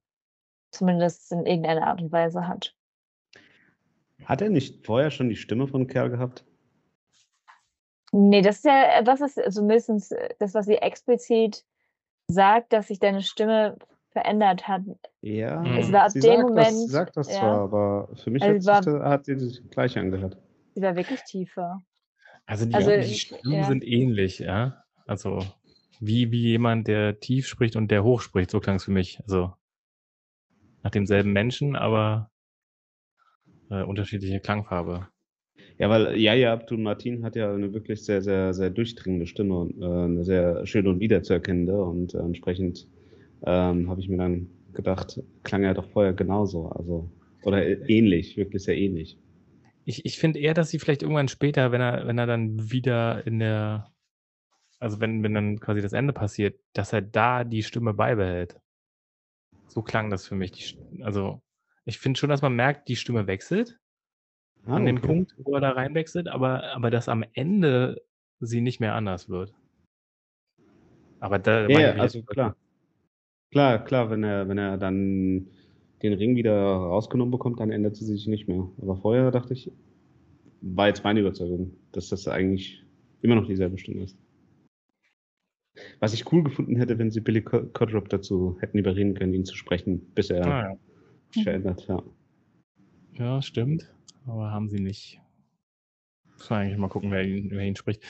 [0.71, 2.75] zumindest in irgendeiner Art und Weise hat.
[4.25, 6.45] Hat er nicht vorher schon die Stimme von Kerl gehabt?
[8.12, 11.65] Nee, das ist ja, das ist also mindestens das, was sie explizit
[12.27, 13.77] sagt, dass sich deine Stimme
[14.12, 14.84] verändert hat.
[15.21, 17.39] Ja, Es war ab sie dem sagt Moment, Das, sagt das ja.
[17.39, 20.38] zwar, aber für mich Also hat, sie war- sich, hat sie sich gleich angehört.
[20.76, 21.82] Sie war wirklich tiefer.
[22.45, 23.63] also die, Also, die Stimmen ja.
[23.65, 24.84] sind ähnlich, ja.
[25.08, 25.45] Also
[26.00, 29.19] wie, wie jemand, der tief spricht und der hoch spricht, so klang es für mich.
[29.24, 29.54] Also
[30.84, 32.32] nach demselben Menschen, aber
[33.69, 35.08] äh, unterschiedliche Klangfarbe.
[35.78, 39.82] Ja, weil Yahya Abdul Martin hat ja eine wirklich sehr, sehr, sehr durchdringende Stimme und
[39.82, 42.88] äh, eine sehr schöne und wiederzuerkennende und äh, entsprechend
[43.45, 47.12] ähm, habe ich mir dann gedacht, klang er doch vorher genauso, also
[47.43, 49.17] oder äh, ähnlich, wirklich sehr ähnlich.
[49.86, 53.25] Ich, ich finde eher, dass sie vielleicht irgendwann später, wenn er, wenn er dann wieder
[53.25, 53.91] in der,
[54.80, 58.60] also wenn, wenn dann quasi das Ende passiert, dass er da die Stimme beibehält.
[59.67, 60.51] So klang das für mich.
[60.51, 61.41] Die, also
[61.86, 63.80] ich finde schon, dass man merkt, die Stimme wechselt
[64.67, 65.08] Ah, an dem okay.
[65.08, 68.01] Punkt, wo er da reinwechselt, aber, aber dass am Ende
[68.39, 69.54] sie nicht mehr anders wird.
[71.19, 72.56] Aber da Ja, ja, ich also klar.
[73.51, 75.47] Klar, klar, wenn er, wenn er dann
[76.01, 78.67] den Ring wieder rausgenommen bekommt, dann ändert sie sich nicht mehr.
[78.81, 79.71] Aber vorher dachte ich,
[80.61, 82.83] war jetzt meine Überzeugung, dass das eigentlich
[83.21, 84.17] immer noch dieselbe Stimme ist.
[85.99, 89.45] Was ich cool gefunden hätte, wenn sie Billy Co- Cudrop dazu hätten überreden können, ihn
[89.45, 90.75] zu sprechen, bis er Ah, ja.
[91.31, 91.85] sich verändert.
[91.87, 92.03] Ja.
[93.13, 93.93] Ja, stimmt.
[94.25, 95.19] Aber haben sie nicht.
[96.37, 98.01] Muss man eigentlich mal gucken, wer ihn, wer ihn spricht.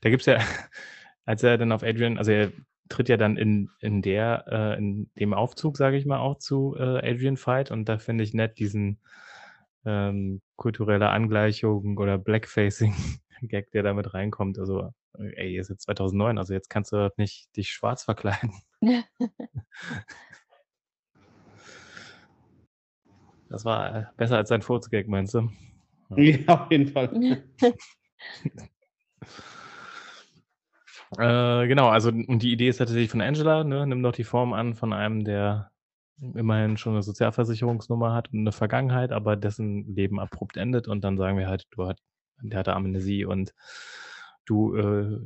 [0.00, 0.38] Da gibt's ja,
[1.24, 2.52] als er dann auf Adrian, also er
[2.88, 6.76] tritt ja dann in, in der, äh, in dem Aufzug, sage ich mal, auch zu
[6.78, 8.98] äh, Adrian Fight und da finde ich nett diesen
[9.84, 14.58] ähm, kulturelle Angleichung oder Blackfacing-Gag, der damit reinkommt.
[14.58, 18.52] Also, äh, ey, ist jetzt 2009, also jetzt kannst du nicht dich schwarz verkleiden.
[23.50, 25.48] Das war äh, besser als sein Furzgag, meinst du?
[26.16, 27.42] ja, auf jeden Fall.
[31.16, 33.86] Äh, genau, also und die Idee ist tatsächlich von Angela, ne?
[33.86, 35.70] Nimm doch die Form an von einem, der
[36.20, 41.16] immerhin schon eine Sozialversicherungsnummer hat und eine Vergangenheit, aber dessen Leben abrupt endet und dann
[41.16, 42.00] sagen wir halt, du hat,
[42.42, 43.54] der hatte Amnesie und
[44.44, 45.18] du äh,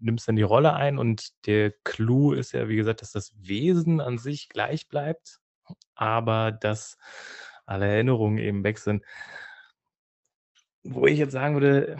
[0.00, 4.00] nimmst dann die Rolle ein und der Clou ist ja, wie gesagt, dass das Wesen
[4.00, 5.40] an sich gleich bleibt,
[5.94, 6.96] aber dass
[7.64, 9.02] alle Erinnerungen eben weg sind.
[10.84, 11.96] Wo ich jetzt sagen würde,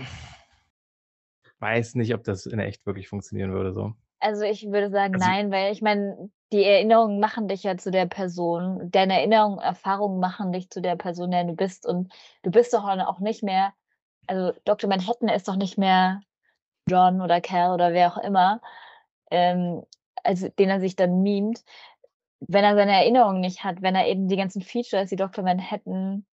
[1.67, 3.93] weiß nicht, ob das in echt wirklich funktionieren würde so.
[4.21, 7.91] Also ich würde sagen, Also- nein, weil ich meine, die Erinnerungen machen dich ja zu
[7.91, 8.89] der Person.
[8.93, 11.85] Deine Erinnerungen, Erfahrungen machen dich zu der Person, der du bist.
[11.87, 13.73] Und du bist doch auch nicht mehr,
[14.29, 14.89] also Dr.
[14.89, 16.21] Manhattan ist doch nicht mehr
[16.89, 18.61] John oder Cal oder wer auch immer,
[19.33, 19.83] ähm,
[20.23, 21.65] also den er sich dann mimt.
[22.39, 25.43] Wenn er seine Erinnerungen nicht hat, wenn er eben die ganzen Features, die Dr.
[25.43, 26.25] Manhattan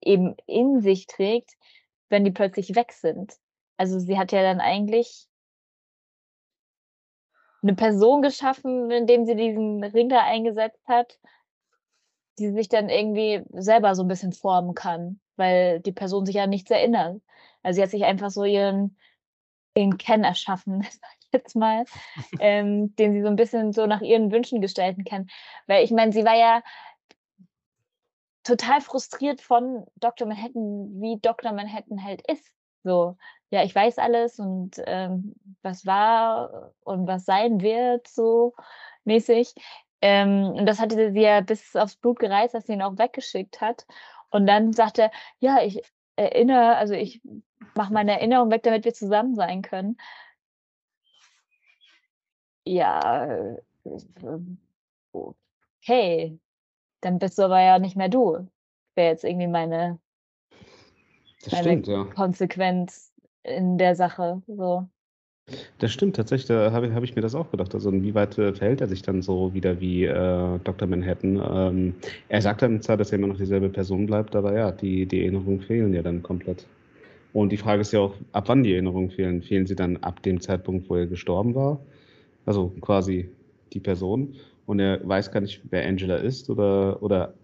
[0.00, 1.52] eben in sich trägt,
[2.08, 3.36] wenn die plötzlich weg sind.
[3.78, 5.26] Also sie hat ja dann eigentlich
[7.62, 11.18] eine Person geschaffen, indem sie diesen Ring da eingesetzt hat,
[12.38, 16.50] die sich dann irgendwie selber so ein bisschen formen kann, weil die Person sich an
[16.50, 17.20] nichts erinnert.
[17.62, 18.96] Also sie hat sich einfach so ihren,
[19.74, 21.84] ihren Ken erschaffen, sag ich jetzt mal,
[22.38, 25.28] ähm, den sie so ein bisschen so nach ihren Wünschen gestalten kann.
[25.66, 26.62] Weil ich meine, sie war ja
[28.44, 30.26] total frustriert von Dr.
[30.26, 31.52] Manhattan, wie Dr.
[31.52, 32.50] Manhattan halt ist.
[32.84, 33.16] So,
[33.50, 38.54] ja, ich weiß alles und ähm, was war und was sein wird, so
[39.04, 39.54] mäßig.
[40.00, 43.60] Ähm, und das hatte sie ja bis aufs Blut gereizt, dass sie ihn auch weggeschickt
[43.60, 43.86] hat.
[44.30, 45.82] Und dann sagte er, ja, ich
[46.16, 47.22] erinnere, also ich
[47.74, 49.96] mache meine Erinnerung weg, damit wir zusammen sein können.
[52.64, 53.56] Ja,
[55.12, 56.38] okay,
[57.00, 58.48] dann bist du aber ja nicht mehr du.
[58.94, 59.98] Wäre jetzt irgendwie meine,
[61.50, 62.04] meine stimmt, ja.
[62.04, 63.08] Konsequenz
[63.42, 64.42] in der Sache.
[64.46, 64.88] So.
[65.78, 67.74] Das stimmt, tatsächlich, da habe habe ich mir das auch gedacht.
[67.74, 70.88] Also inwieweit äh, verhält er sich dann so wieder wie äh, Dr.
[70.88, 71.40] Manhattan?
[71.50, 71.94] Ähm,
[72.28, 75.22] er sagt dann zwar, dass er immer noch dieselbe Person bleibt, aber ja, die, die
[75.22, 76.66] Erinnerungen fehlen ja dann komplett.
[77.32, 79.42] Und die Frage ist ja auch, ab wann die Erinnerungen fehlen?
[79.42, 81.80] Fehlen sie dann ab dem Zeitpunkt, wo er gestorben war?
[82.44, 83.28] Also quasi
[83.72, 84.34] die Person.
[84.66, 87.34] Und er weiß gar nicht, wer Angela ist oder, oder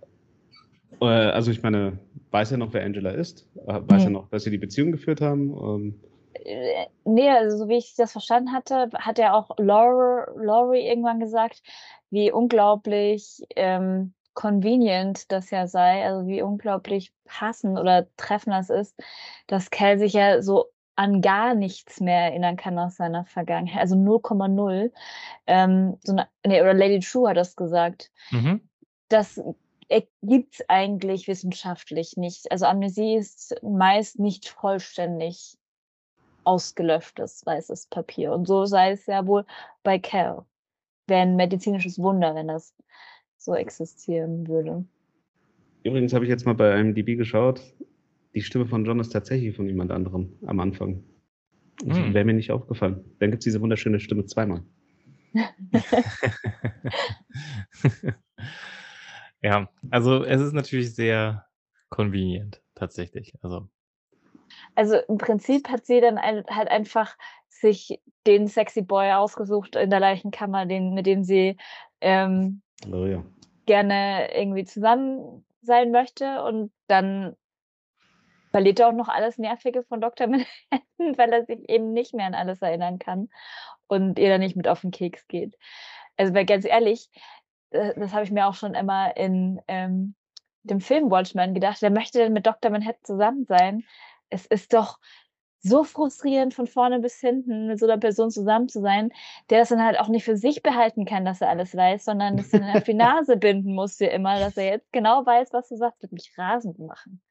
[1.00, 1.98] äh, also ich meine,
[2.30, 3.48] weiß er noch, wer Angela ist?
[3.66, 4.08] Äh, Weiß Nee.
[4.08, 5.50] er noch, dass sie die Beziehung geführt haben?
[5.50, 6.00] Ähm,
[6.34, 11.20] Äh, Nee, also so wie ich das verstanden hatte, hat er auch Laura, Laurie irgendwann
[11.20, 11.62] gesagt,
[12.10, 18.98] wie unglaublich ähm, convenient das ja sei, also wie unglaublich passend oder treffend das ist,
[19.46, 23.96] dass Cal sich ja so an gar nichts mehr erinnern kann aus seiner Vergangenheit, also
[23.96, 24.92] 0,0.
[25.46, 28.10] Ähm, so eine, nee, oder Lady True hat das gesagt.
[28.30, 28.60] Mhm.
[29.08, 29.40] Das
[30.22, 32.50] gibt es eigentlich wissenschaftlich nicht.
[32.50, 35.56] Also Amnesie ist meist nicht vollständig
[36.44, 38.32] ausgelöschtes weißes Papier.
[38.32, 39.44] Und so sei es ja wohl
[39.82, 40.44] bei Cal.
[41.06, 42.74] Wäre ein medizinisches Wunder, wenn das
[43.36, 44.84] so existieren würde.
[45.82, 47.60] Übrigens habe ich jetzt mal bei IMDb geschaut.
[48.34, 51.04] Die Stimme von John ist tatsächlich von jemand anderem am Anfang.
[51.84, 52.14] Das Hm.
[52.14, 53.04] wäre mir nicht aufgefallen.
[53.18, 54.62] Dann gibt es diese wunderschöne Stimme zweimal.
[59.44, 61.44] ja, also es ist natürlich sehr
[61.90, 63.34] convenient, tatsächlich.
[63.42, 63.68] Also,
[64.74, 67.14] Also im Prinzip hat sie dann ein, halt einfach
[67.50, 71.58] sich den sexy Boy ausgesucht in der Leichenkammer, den, mit dem sie
[72.00, 73.22] ähm, Oh ja.
[73.66, 77.36] gerne irgendwie zusammen sein möchte und dann
[78.50, 80.26] verliert er auch noch alles Nervige von Dr.
[80.28, 83.28] Manhattan, weil er sich eben nicht mehr an alles erinnern kann
[83.88, 85.54] und ihr dann nicht mit auf den Keks geht.
[86.16, 87.10] Also weil ganz ehrlich,
[87.74, 90.14] das habe ich mir auch schon immer in ähm,
[90.62, 92.70] dem Film Watchmen gedacht, wer möchte denn mit Dr.
[92.70, 93.84] Manhattan zusammen sein?
[94.30, 94.98] Es ist doch
[95.60, 99.10] so frustrierend von vorne bis hinten mit so einer Person zusammen zu sein,
[99.48, 102.38] der das dann halt auch nicht für sich behalten kann, dass er alles weiß, sondern
[102.38, 105.68] es dann auf die Nase binden muss dir immer, dass er jetzt genau weiß, was
[105.68, 107.22] du sagst, wird mich rasend machen.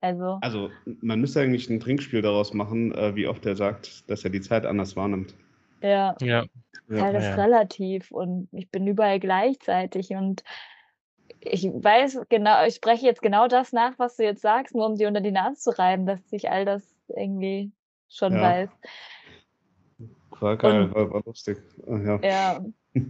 [0.00, 0.70] Also, Also,
[1.02, 4.40] man müsste eigentlich ein Trinkspiel daraus machen, äh, wie oft er sagt, dass er die
[4.40, 5.34] Zeit anders wahrnimmt.
[5.82, 6.44] Ja, ja.
[6.88, 7.34] Ist ja.
[7.36, 10.42] relativ und ich bin überall gleichzeitig und
[11.40, 14.96] ich weiß genau, ich spreche jetzt genau das nach, was du jetzt sagst, nur um
[14.96, 17.70] dir unter die Nase zu reiben, dass ich all das irgendwie
[18.08, 18.42] schon Ja.
[18.42, 18.70] weiß.
[20.40, 21.58] War geil, Und- war, war lustig.
[21.86, 22.20] Ah, ja.
[22.22, 22.64] Ja.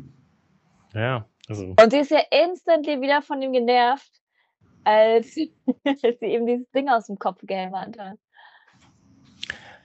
[0.93, 4.11] Ja, also, Und sie ist ja instantly wieder von ihm genervt,
[4.83, 5.37] als,
[6.03, 8.19] als sie ihm dieses Ding aus dem Kopf gehämmert hat.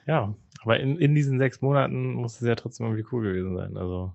[0.08, 0.34] ja.
[0.66, 3.78] Aber in, in diesen sechs Monaten muss es ja trotzdem irgendwie cool gewesen sein.
[3.78, 4.14] Also,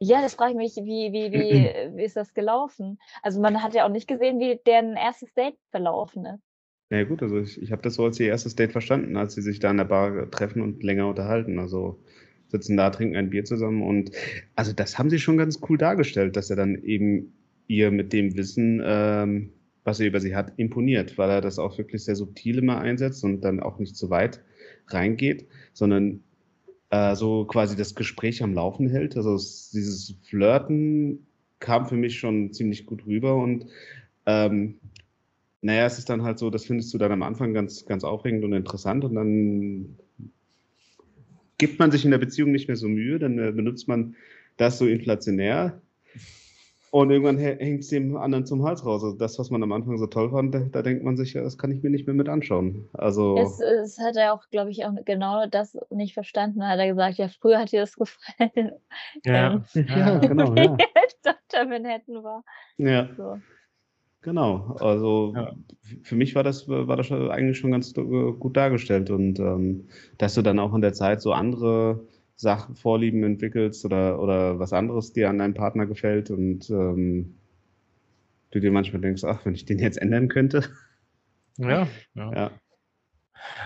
[0.00, 1.64] Ja, das frage ich mich, wie, wie, wie,
[1.96, 2.98] wie ist das gelaufen?
[3.22, 6.42] Also man hat ja auch nicht gesehen, wie deren erstes Date verlaufen ist.
[6.90, 9.34] Na ja, gut, also ich, ich habe das so als ihr erstes Date verstanden, als
[9.34, 11.58] sie sich da in der Bar treffen und länger unterhalten.
[11.58, 12.02] Also
[12.48, 14.10] sitzen da, trinken ein Bier zusammen und
[14.56, 17.32] also das haben sie schon ganz cool dargestellt, dass er dann eben
[17.68, 19.52] ihr mit dem Wissen, ähm,
[19.84, 23.24] was er über sie hat, imponiert, weil er das auch wirklich sehr subtil immer einsetzt
[23.24, 24.40] und dann auch nicht zu weit
[24.92, 26.22] reingeht, sondern
[26.90, 29.16] äh, so quasi das Gespräch am Laufen hält.
[29.16, 31.26] Also es, dieses Flirten
[31.58, 33.66] kam für mich schon ziemlich gut rüber und
[34.26, 34.78] ähm,
[35.62, 38.44] naja, es ist dann halt so, das findest du dann am Anfang ganz, ganz aufregend
[38.44, 39.96] und interessant und dann
[41.58, 44.16] gibt man sich in der Beziehung nicht mehr so Mühe, dann äh, benutzt man
[44.56, 45.80] das so inflationär
[46.90, 49.04] und irgendwann hängt es dem anderen zum Hals raus.
[49.04, 51.42] Also das, was man am Anfang so toll fand, da, da denkt man sich, ja,
[51.42, 52.88] das kann ich mir nicht mehr mit anschauen.
[52.92, 56.66] Also Es, es hat er auch, glaube ich, auch genau das nicht verstanden.
[56.66, 58.72] Hat er gesagt, ja, früher hat dir das gefallen,
[59.24, 59.54] ja.
[59.54, 60.76] Ähm, ja, genau, ja.
[61.22, 61.64] Dr.
[61.66, 62.44] Manhattan war.
[62.78, 63.38] ja, So.
[64.22, 64.76] genau.
[64.80, 65.52] Also Ja.
[66.02, 70.34] für mich war das, war das eigentlich schon ganz äh, gut dargestellt und ähm, dass
[70.34, 72.00] du dann auch in der Zeit so andere
[72.40, 77.34] Sachen, Vorlieben entwickelst oder, oder was anderes dir an deinem Partner gefällt und ähm,
[78.50, 80.64] du dir manchmal denkst, ach, wenn ich den jetzt ändern könnte.
[81.58, 82.32] Ja, ja.
[82.32, 82.50] Ja,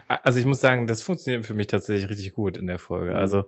[0.08, 3.12] Also ich muss sagen, das funktioniert für mich tatsächlich richtig gut in der Folge.
[3.12, 3.16] Mhm.
[3.16, 3.44] Also,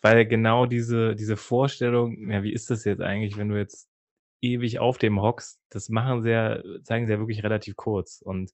[0.00, 3.90] weil genau diese, diese Vorstellung, ja, wie ist das jetzt eigentlich, wenn du jetzt
[4.40, 8.22] ewig auf dem hockst, das machen sie ja, zeigen sie ja wirklich relativ kurz.
[8.22, 8.52] Und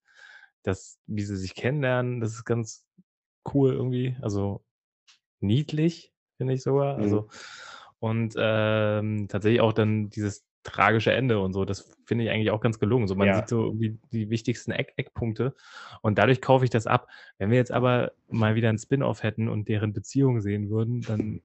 [0.64, 2.84] das, wie sie sich kennenlernen, das ist ganz
[3.54, 4.16] cool irgendwie.
[4.20, 4.64] Also
[5.38, 6.96] niedlich, finde ich sogar.
[6.96, 7.02] Mhm.
[7.02, 7.28] Also,
[7.98, 11.64] und ähm, tatsächlich auch dann dieses tragische Ende und so.
[11.64, 13.06] Das finde ich eigentlich auch ganz gelungen.
[13.06, 13.36] So, man Ja.
[13.36, 15.54] sieht so irgendwie die wichtigsten Eck Eckpunkte
[16.02, 17.08] und dadurch kaufe ich das ab.
[17.38, 21.40] Wenn wir jetzt aber mal wieder ein Spin-off hätten und deren Beziehung sehen würden, dann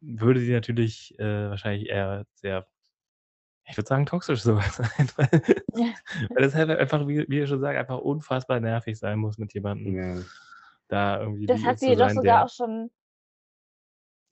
[0.00, 2.66] würde die natürlich äh, wahrscheinlich eher sehr,
[3.66, 5.08] ich würde sagen, toxisch sogar sein.
[5.16, 5.28] Weil,
[6.30, 9.54] weil das halt einfach, wie, wie ihr schon sagt, einfach unfassbar nervig sein muss mit
[9.54, 9.96] jemandem.
[9.96, 10.22] Ja.
[10.88, 12.90] Da irgendwie Das hat sie doch sein, sogar der- auch schon,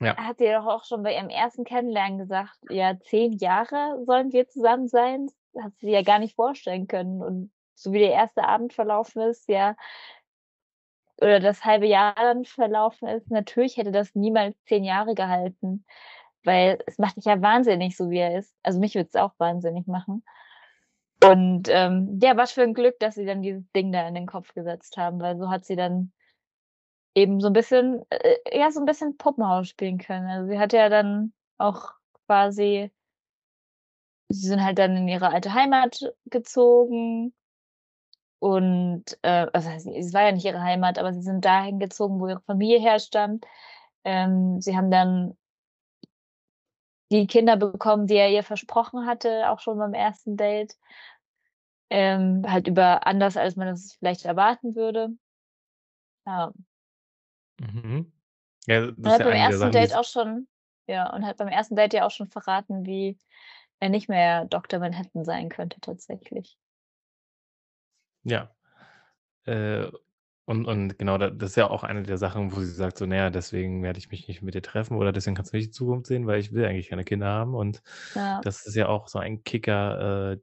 [0.05, 0.17] Ja.
[0.17, 4.49] hat sie doch auch schon bei ihrem ersten Kennenlernen gesagt, ja, zehn Jahre sollen wir
[4.49, 5.29] zusammen sein.
[5.53, 7.23] Das hat sie ja gar nicht vorstellen können.
[7.23, 9.77] Und so wie der erste Abend verlaufen ist, ja,
[11.21, 15.85] oder das halbe Jahr dann verlaufen ist, natürlich hätte das niemals zehn Jahre gehalten.
[16.45, 18.57] Weil es macht dich ja wahnsinnig, so wie er ist.
[18.63, 20.25] Also mich würde es auch wahnsinnig machen.
[21.25, 24.27] Und ähm, ja, was für ein Glück, dass sie dann dieses Ding da in den
[24.27, 26.13] Kopf gesetzt haben, weil so hat sie dann
[27.15, 30.27] eben so ein bisschen, äh, ja, so ein bisschen Puppenhaus spielen können.
[30.29, 31.93] Also sie hat ja dann auch
[32.27, 32.91] quasi,
[34.29, 37.35] sie sind halt dann in ihre alte Heimat gezogen
[38.43, 42.27] und, äh, also es war ja nicht ihre Heimat, aber sie sind dahin gezogen, wo
[42.27, 43.47] ihre Familie herstammt.
[44.05, 45.37] Ähm, sie haben dann
[47.13, 50.77] die Kinder bekommen, die er ihr versprochen hatte, auch schon beim ersten Date.
[51.91, 55.11] Ähm, halt über anders, als man es vielleicht erwarten würde.
[56.27, 56.53] Ja,
[57.61, 58.13] Mhm.
[58.67, 60.49] Ja, das Und ist hat ja beim ersten Sachen, Date auch schon,
[60.87, 63.19] ja, und hat beim ersten Date ja auch schon verraten, wie
[63.81, 64.81] er nicht mehr Dr.
[64.81, 66.57] Manhattan sein könnte tatsächlich.
[68.25, 68.55] Ja.
[69.47, 69.89] Äh,
[70.47, 73.07] und, und genau, da- das ist ja auch eine der Sachen, wo sie sagt, so,
[73.07, 75.73] naja, deswegen werde ich mich nicht mit dir treffen oder deswegen kannst du nicht die
[75.73, 77.55] Zukunft sehen, weil ich will eigentlich keine Kinder haben.
[77.55, 77.83] Und
[78.15, 80.39] Ja, das ist ja auch so ein Kicker, äh,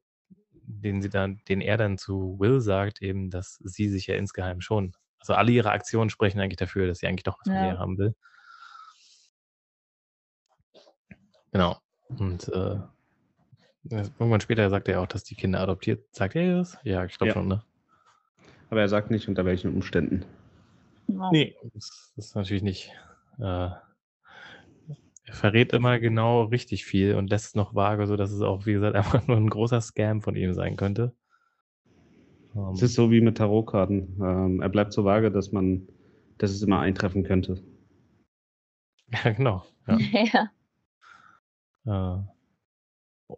[0.53, 4.61] den sie dann, den er dann zu Will sagt, eben, dass sie sich ja insgeheim
[4.61, 4.93] schon.
[5.19, 7.59] Also alle ihre Aktionen sprechen eigentlich dafür, dass sie eigentlich doch eine Ja.
[7.59, 8.15] Familie haben will.
[11.51, 11.77] Genau.
[12.17, 12.77] Und äh,
[13.89, 16.03] irgendwann später sagt er auch, dass die Kinder adoptiert.
[16.11, 16.77] Sagt er das?
[16.83, 17.33] Ja, ich glaube Ja.
[17.33, 17.63] schon, ne?
[18.69, 20.25] Aber er sagt nicht, unter welchen Umständen.
[21.07, 21.29] ja.
[21.31, 22.91] Nee, das, das ist natürlich nicht.
[23.39, 23.69] Äh,
[25.25, 28.73] er verrät immer genau richtig viel und lässt es noch vage, sodass es auch, wie
[28.73, 31.13] gesagt, einfach nur ein großer Scam von ihm sein könnte.
[32.55, 34.17] Ähm, Es ist so wie mit Tarotkarten.
[34.21, 35.87] Ähm, er bleibt so vage, dass man,
[36.37, 37.61] dass es immer eintreffen könnte.
[39.07, 39.63] ja, genau.
[39.87, 39.97] Ja.
[41.85, 42.19] ja.
[42.19, 42.23] Äh,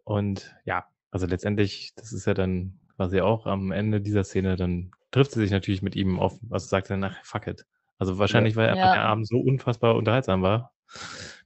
[0.03, 4.91] und ja, also letztendlich, das ist ja dann quasi auch am Ende dieser Szene, dann
[5.11, 7.65] trifft sie sich natürlich mit ihm auf, also sagt sie nach fuck it.
[7.97, 8.93] Also wahrscheinlich, weil einfach Ja.
[8.93, 10.73] der Abend so unfassbar unterhaltsam war,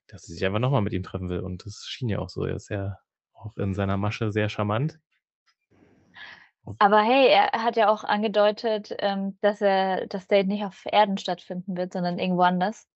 [0.08, 1.40] dass sie sich einfach nochmal mit ihm treffen will.
[1.40, 2.46] Und das schien ja auch so.
[2.46, 2.98] Er ist ja
[3.34, 5.00] auch in seiner Masche sehr charmant.
[6.80, 11.18] Aber hey, er hat ja auch angedeutet, ähm, dass er das Date nicht auf Erden
[11.18, 12.88] stattfinden wird, sondern irgendwo anders,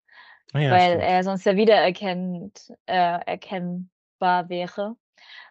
[0.54, 1.04] Ah ja, weil stimmt.
[1.04, 4.96] er sonst ja wiedererkennt, äh, erkennbar wäre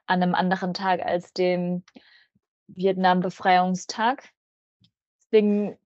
[0.07, 1.85] an einem anderen Tag als dem
[2.69, 4.29] Vietnam-Befreiungstag.
[5.25, 5.79] Deswegen,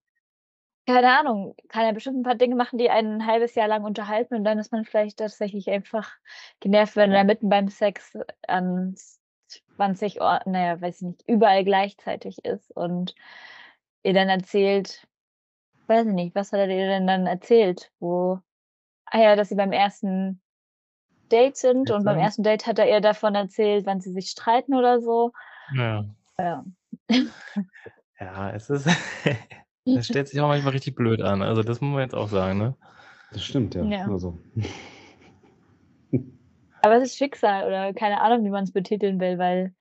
[0.86, 3.84] keine Ahnung, kann er bestimmt ein paar Dinge machen, die einen ein halbes Jahr lang
[3.84, 6.10] unterhalten und dann ist man vielleicht tatsächlich einfach
[6.60, 8.16] genervt, wenn er mitten beim Sex
[8.46, 8.94] an
[9.76, 13.14] 20 Orten, naja, weiß ich nicht, überall gleichzeitig ist und
[14.02, 15.06] ihr dann erzählt,
[15.86, 17.90] weiß ich nicht, was hat er dir denn dann erzählt?
[18.00, 18.40] Wo,
[19.06, 20.40] ah ja, dass sie beim ersten
[21.30, 24.74] Date sind und beim ersten Date hat er ihr davon erzählt, wann sie sich streiten
[24.74, 25.32] oder so.
[25.74, 26.04] Ja.
[26.38, 26.64] Ja.
[28.20, 28.88] ja, es ist.
[29.84, 31.42] das stellt sich auch manchmal richtig blöd an.
[31.42, 32.76] Also, das muss man jetzt auch sagen, ne?
[33.32, 33.82] Das stimmt, ja.
[33.84, 34.06] Ja.
[34.06, 34.38] Also,
[36.82, 39.74] Aber es ist Schicksal oder keine Ahnung, wie man es betiteln will, weil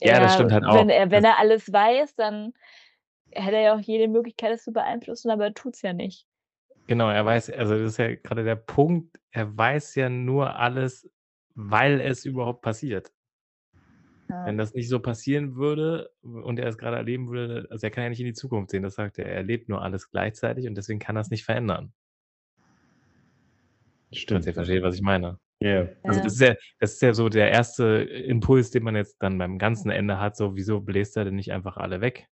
[0.00, 0.74] Ja, das er- stimmt halt auch.
[0.74, 2.52] Wenn er, wenn Das- er alles weiß, dann
[3.30, 6.26] hätte er ja auch jede Möglichkeit, es zu beeinflussen, aber er tut es ja nicht.
[6.88, 11.08] Genau, er weiß, also das ist ja gerade der Punkt, er weiß ja nur alles,
[11.54, 13.12] weil es überhaupt passiert.
[14.28, 14.44] Ja.
[14.46, 18.02] Wenn das nicht so passieren würde und er es gerade erleben würde, also er kann
[18.04, 20.74] ja nicht in die Zukunft sehen, das sagt er, er erlebt nur alles gleichzeitig und
[20.74, 21.92] deswegen kann er es nicht verändern.
[24.12, 24.46] stimmt.
[24.46, 25.38] Ihr versteht, was ich meine.
[25.62, 26.24] Ja, Also Ja.
[26.24, 29.58] das ist ja, das ist ja so der erste Impuls, den man jetzt dann beim
[29.58, 32.28] ganzen Ende hat, so wieso bläst er denn nicht einfach alle weg?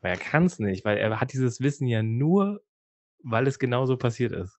[0.00, 2.62] Weil er kann es nicht, weil er hat dieses Wissen ja nur,
[3.22, 4.58] weil es genauso passiert ist.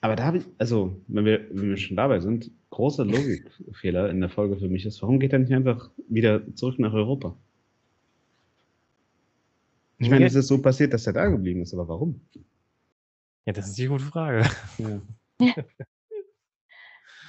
[0.00, 4.20] Aber da habe ich, also, wenn wir, wenn wir schon dabei sind, großer Logikfehler in
[4.20, 7.36] der Folge für mich ist, warum geht er nicht einfach wieder zurück nach Europa?
[9.98, 12.22] Ich meine, es ist so passiert, dass er da geblieben ist, aber warum?
[13.44, 14.48] ja, das ist die gute Frage.
[14.78, 15.02] Ja.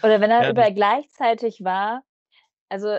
[0.03, 2.03] Oder wenn er Ja, überall gleichzeitig war,
[2.69, 2.97] also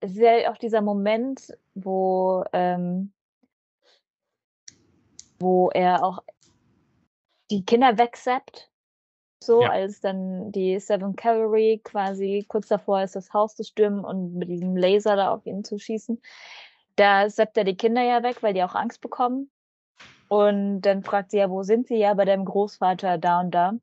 [0.00, 3.12] es ist ja auch dieser Moment, wo, ähm,
[5.38, 6.18] wo er auch
[7.50, 8.70] die Kinder wegsappt.
[9.42, 9.70] so, Ja.
[9.70, 14.48] als dann die Seven Cavalry quasi kurz davor ist, das Haus zu stürmen und mit
[14.48, 16.20] diesem Laser da auf ihn zu schießen.
[16.96, 19.50] Da zappt er die Kinder ja weg, weil die auch Angst bekommen.
[20.28, 21.96] Und dann fragt sie ja, wo sind sie?
[21.96, 23.74] Ja, bei deinem Großvater da und da.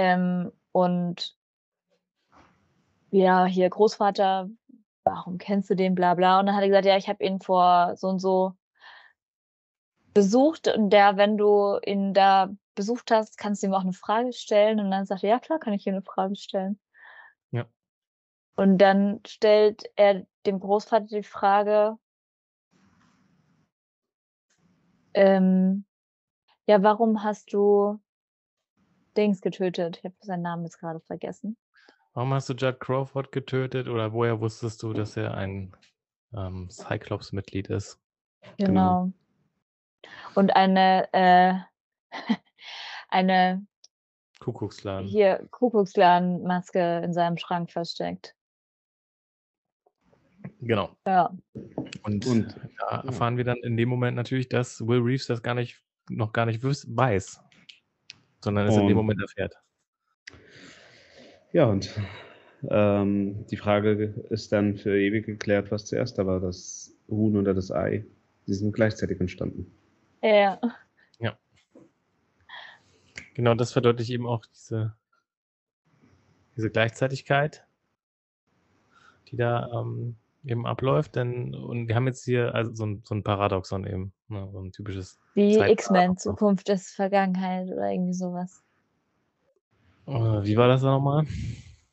[0.00, 1.36] Ähm, und
[3.10, 4.48] ja, hier Großvater,
[5.04, 6.40] warum kennst du den, bla bla.
[6.40, 8.54] Und dann hat er gesagt, ja, ich habe ihn vor so und so
[10.14, 14.32] besucht und der, wenn du ihn da besucht hast, kannst du ihm auch eine Frage
[14.32, 14.80] stellen.
[14.80, 16.80] Und dann sagt er, ja klar, kann ich ihm eine Frage stellen.
[17.50, 17.66] Ja.
[18.56, 21.98] Und dann stellt er dem Großvater die Frage,
[25.12, 25.84] ähm,
[26.66, 28.00] ja, warum hast du
[29.16, 29.98] Dings getötet?
[29.98, 31.56] Ich habe seinen Namen jetzt gerade vergessen.
[32.14, 35.72] Warum hast du Judd Crawford getötet oder woher wusstest du, dass er ein
[36.34, 38.00] ähm, Cyclops-Mitglied ist?
[38.58, 39.04] Genau.
[39.04, 39.12] Genau.
[40.34, 41.54] Und eine, äh,
[43.08, 43.66] eine
[44.40, 45.06] Kuckucksladen.
[45.06, 48.34] hier Kuckucksladen-Maske in seinem Schrank versteckt.
[50.60, 50.96] Genau.
[51.06, 51.36] Ja.
[52.02, 53.00] Und, Und- da ja.
[53.04, 56.46] erfahren wir dann in dem Moment natürlich, dass Will Reeves das gar nicht, noch gar
[56.46, 57.42] nicht weiß,
[58.40, 59.54] sondern es in dem Moment erfährt.
[61.52, 61.90] Ja, und
[62.68, 67.54] ähm, die Frage ist dann für ewig geklärt, was zuerst da war, das Huhn oder
[67.54, 68.04] das Ei.
[68.46, 69.72] Die sind gleichzeitig entstanden.
[70.22, 70.60] Ja.
[73.34, 74.94] Genau, das verdeutlicht eben auch diese,
[76.56, 77.64] diese Gleichzeitigkeit,
[79.28, 81.16] die da ähm, eben abläuft.
[81.16, 84.60] Denn, und wir haben jetzt hier also so ein, so ein Paradoxon eben, ne, so
[84.60, 85.18] ein typisches.
[85.34, 85.58] Wie.
[85.58, 88.62] X-Men, Zukunft ist Vergangenheit oder irgendwie sowas.
[90.06, 91.24] Äh, wie war das da nochmal?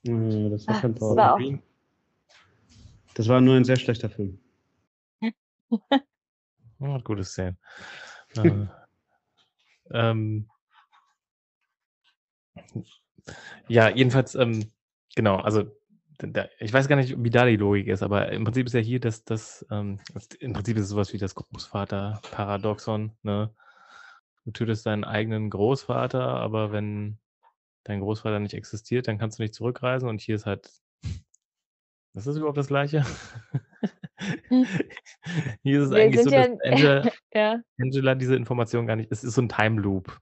[0.04, 1.62] Äh, Das war Ach, kein das auch- Green?
[3.16, 4.40] Das war nur ein sehr schlechter Film.
[6.80, 7.58] Ja, gutes Szenen.
[8.36, 8.68] äh,
[9.92, 10.48] ähm,
[13.68, 14.70] ja, jedenfalls, ähm,
[15.16, 15.64] genau, also
[16.20, 18.80] da, ich weiß gar nicht, wie da die Logik ist, aber im Prinzip ist ja
[18.80, 23.52] hier, dass das, ähm, das- im Prinzip ist es sowas wie das Großvater-Paradoxon, ne?
[24.46, 27.18] Du tötest deinen eigenen Großvater, aber wenn
[27.84, 30.70] dein Großvater nicht existiert, dann kannst du nicht zurückreisen und hier ist halt,
[32.14, 33.06] ist das überhaupt das Gleiche?
[35.64, 37.62] hier ist es Wir eigentlich so, dass ja- Angela, Ja.
[37.80, 39.12] Angela diese Information gar nicht.
[39.12, 40.18] Es ist so ein Time Loop.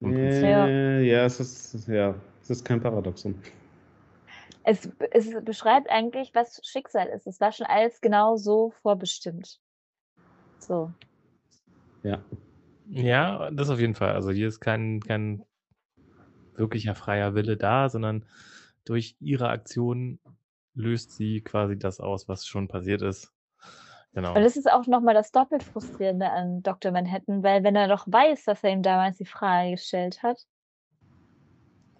[0.00, 0.66] Ja.
[0.68, 3.34] Ja, es ist, ja, es ist kein Paradoxon.
[4.68, 7.26] Es, es beschreibt eigentlich, was Schicksal ist.
[7.26, 9.62] Es war schon alles genau so vorbestimmt.
[10.58, 10.92] So.
[12.02, 12.22] Ja.
[12.90, 14.12] Ja, das auf jeden Fall.
[14.12, 15.42] Also hier ist kein, kein
[16.54, 18.26] wirklicher freier Wille da, sondern
[18.84, 20.20] durch ihre Aktion
[20.74, 23.32] löst sie quasi das aus, was schon passiert ist.
[24.12, 24.34] Genau.
[24.34, 26.92] Und das ist auch nochmal das doppelt Frustrierende an Dr.
[26.92, 30.46] Manhattan, weil wenn er doch weiß, dass er ihm damals die Frage gestellt hat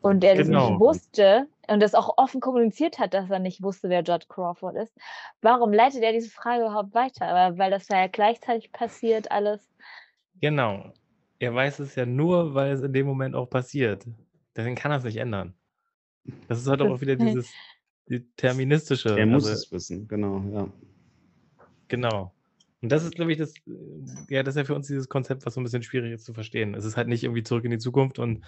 [0.01, 0.71] und er das Genau.
[0.71, 4.77] nicht wusste und das auch offen kommuniziert hat, dass er nicht wusste, wer Judd Crawford
[4.77, 4.93] ist,
[5.43, 7.59] warum leitet er diese Frage überhaupt weiter?
[7.59, 9.69] Weil das ja gleichzeitig passiert, alles.
[10.41, 10.93] Genau.
[11.41, 14.05] Er weiß es ja nur, weil es in dem Moment auch passiert.
[14.57, 15.55] Deswegen kann er es nicht ändern.
[16.49, 17.53] Das ist halt auch wieder dieses
[18.09, 19.19] deterministische.
[19.19, 20.69] Er muss also, es wissen, genau, ja.
[21.89, 22.33] Genau.
[22.81, 25.45] Und das ist, glaube ich, das, äh, ja, das ist ja für uns dieses Konzept,
[25.45, 26.75] was so ein bisschen schwierig ist zu verstehen.
[26.75, 28.45] Es ist halt nicht irgendwie zurück in die Zukunft und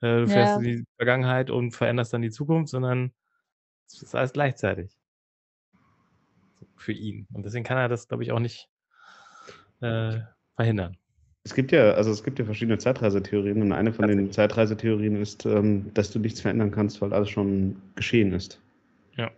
[0.00, 0.56] äh, du fährst Ja.
[0.56, 3.12] in die Vergangenheit und veränderst dann die Zukunft, sondern
[3.86, 4.96] es ist alles gleichzeitig.
[6.76, 7.26] Für ihn.
[7.32, 8.68] Und deswegen kann er das, glaube ich, auch nicht
[9.80, 10.18] äh,
[10.54, 10.96] verhindern.
[11.44, 15.46] Es gibt ja, also es gibt ja verschiedene Zeitreisetheorien und eine von den Zeitreisetheorien ist,
[15.46, 18.60] ähm, dass du nichts verändern kannst, weil alles schon geschehen ist.
[19.16, 19.30] Ja.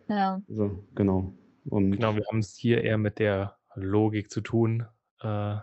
[0.48, 1.32] Also, genau.
[1.66, 4.86] Und Genau, wir haben es hier eher mit der Logik zu tun.
[5.20, 5.56] Äh,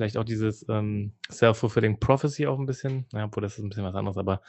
[0.00, 3.06] vielleicht auch dieses ähm, Self-Fulfilling Prophecy auch ein bisschen.
[3.12, 4.40] Ja, obwohl das ist ein bisschen was anderes, aber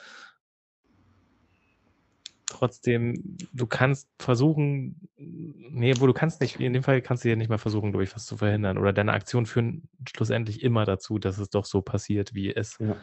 [2.48, 7.36] trotzdem, du kannst versuchen, nee, wo du kannst nicht, in dem Fall kannst du ja
[7.36, 8.78] nicht mal versuchen, durch was zu verhindern.
[8.78, 12.96] Oder deine Aktionen führen schlussendlich immer dazu, dass es doch so passiert, wie es ja.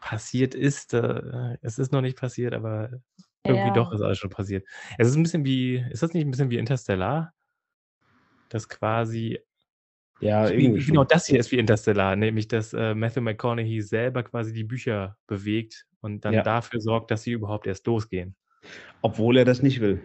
[0.00, 0.94] passiert ist.
[0.94, 2.90] Äh, es ist noch nicht passiert, aber
[3.44, 3.74] irgendwie Ja.
[3.74, 4.66] doch ist alles schon passiert.
[4.96, 7.34] Es ist ein bisschen wie, ist das nicht ein bisschen wie Interstellar?
[8.48, 9.40] Das quasi,
[10.24, 14.22] ja, wie, irgendwie genau das hier ist wie Interstellar, nämlich dass äh, Matthew McConaughey selber
[14.22, 16.42] quasi die Bücher bewegt und dann Ja.
[16.42, 18.34] dafür sorgt, dass sie überhaupt erst losgehen.
[19.02, 20.02] Obwohl er das nicht will.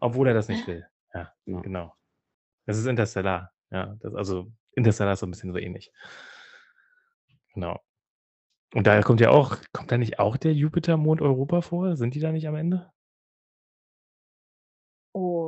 [0.00, 0.86] Obwohl er das nicht will.
[1.14, 1.60] Ja, Ja.
[1.60, 1.94] genau.
[2.66, 3.52] Das ist Interstellar.
[3.70, 5.92] Ja, das, also Interstellar ist so ein bisschen so ähnlich.
[7.54, 7.80] Genau.
[8.74, 11.96] Und da kommt ja auch, kommt da nicht auch der Jupiter-Mond Europa vor?
[11.96, 12.90] Sind die da nicht am Ende?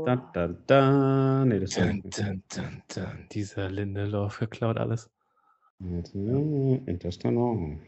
[0.08, 1.44] Da, da, da.
[1.44, 3.28] Nee, das Dun, dun, dun, dun.
[3.30, 5.10] Dieser Lindelof geklaut alles.
[6.86, 7.78] Interstellar.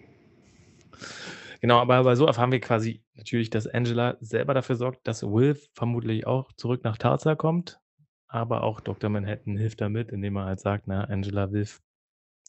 [1.62, 5.59] Genau, aber, aber so erfahren wir quasi natürlich, dass Angela selber dafür sorgt, dass Will
[5.73, 7.81] vermutlich auch zurück nach Tarza kommt.
[8.29, 9.09] Aber auch Dr.
[9.09, 11.66] Manhattan hilft damit, indem er halt sagt, na, Angela will,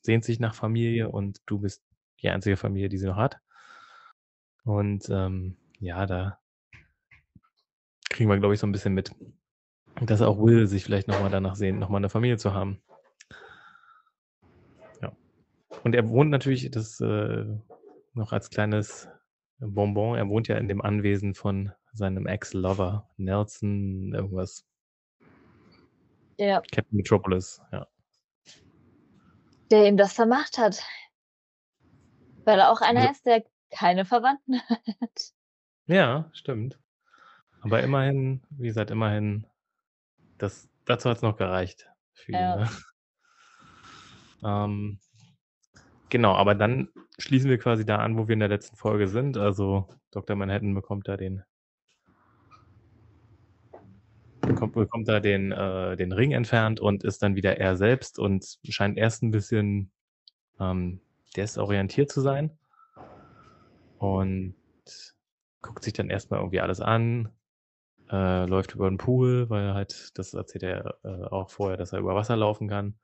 [0.02, 1.82] sehnt sich nach Familie und du bist
[2.22, 3.38] die einzige Familie, die sie noch hat.
[4.66, 6.40] Und ähm, ja, da
[8.10, 9.16] kriegen wir, glaube ich, so ein bisschen mit,
[10.10, 12.82] dass auch Will sich vielleicht nochmal danach sehnt, nochmal eine Familie zu haben.
[15.02, 15.12] Ja.
[15.84, 17.46] Und er wohnt natürlich, das äh,
[18.14, 19.08] noch als kleines
[19.60, 24.66] Bonbon, er wohnt ja in dem Anwesen von seinem Ex-Lover, Nelson, irgendwas.
[26.38, 26.62] Ja.
[26.72, 27.88] Captain Metropolis, ja.
[29.70, 30.84] Der ihm das vermacht hat.
[32.44, 34.60] Weil er auch einer ist, der keine Verwandten
[35.02, 35.34] hat.
[35.86, 36.80] Ja, stimmt.
[37.62, 39.46] Aber immerhin, wie gesagt, immerhin,
[40.42, 41.88] das, dazu hat es noch gereicht.
[42.14, 42.56] Für Ja.
[42.56, 42.70] ne?
[44.44, 45.00] ähm,
[46.10, 46.90] genau, aber dann
[47.20, 49.38] schließen wir quasi da an, wo wir in der letzten Folge sind.
[49.38, 50.36] Also Dr.
[50.36, 51.44] Manhattan bekommt da den
[54.42, 58.58] bekommt, bekommt da den, äh, den Ring entfernt und ist dann wieder er selbst und
[58.68, 59.92] scheint erst ein bisschen
[60.60, 61.02] ähm,
[61.36, 62.58] desorientiert zu sein.
[64.00, 64.56] Und
[65.62, 67.30] guckt sich dann erstmal irgendwie alles an,
[68.12, 71.94] äh, läuft über den Pool, weil er halt, das erzählt er äh, auch vorher, dass
[71.94, 72.96] er über Wasser laufen kann.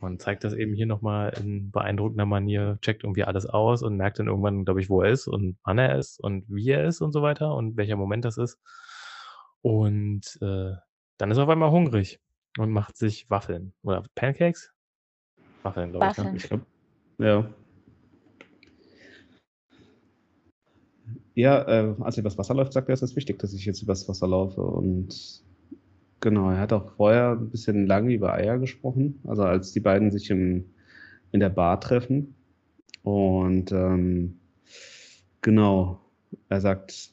[0.00, 4.18] Und zeigt das eben hier nochmal in beeindruckender Manier, checkt irgendwie alles aus und merkt
[4.18, 7.00] dann irgendwann, glaube ich, wo er ist und wann er ist und wie er ist
[7.00, 8.58] und so weiter und welcher Moment das ist.
[9.60, 10.72] Und äh,
[11.18, 12.20] dann ist er auf einmal hungrig
[12.58, 13.74] und macht sich Waffeln.
[13.82, 14.72] Oder Pancakes?
[15.62, 16.18] Waffeln, glaube ich.
[16.18, 16.24] Ne?
[16.24, 16.36] Waffeln.
[16.36, 16.66] Ich glaube,
[17.18, 17.48] ja.
[21.34, 23.82] Ja, äh, als er übers Wasser läuft, sagt er, es ist wichtig, dass ich jetzt
[23.82, 24.60] übers Wasser laufe.
[24.60, 25.42] Und
[26.20, 30.10] genau, er hat auch vorher ein bisschen lange über Eier gesprochen, also als die beiden
[30.10, 30.66] sich im,
[31.32, 32.34] in der Bar treffen.
[33.02, 34.38] Und ähm,
[35.40, 36.00] genau,
[36.48, 37.10] er sagt,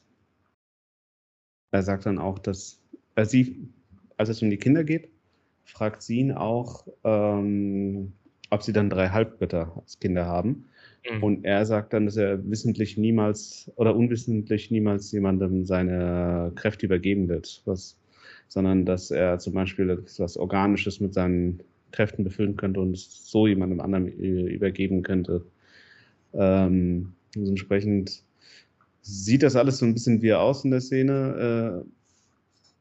[1.70, 2.80] er sagt dann auch, dass
[3.14, 3.68] er sie,
[4.16, 5.10] als es um die Kinder geht,
[5.64, 8.12] fragt sie ihn auch, ähm,
[8.50, 10.66] ob sie dann drei Halbgötter als Kinder haben.
[11.08, 11.22] Mhm.
[11.22, 17.28] Und er sagt dann, dass er wissentlich niemals oder unwissentlich niemals jemandem seine Kräfte übergeben
[17.28, 17.98] wird, was,
[18.48, 23.80] sondern dass er zum Beispiel etwas Organisches mit seinen Kräften befüllen könnte und so jemandem
[23.80, 25.44] anderen übergeben könnte.
[26.34, 28.22] Ähm, also entsprechend
[29.02, 31.84] sieht das alles so ein bisschen wie aus in der Szene.
[31.84, 31.99] Äh,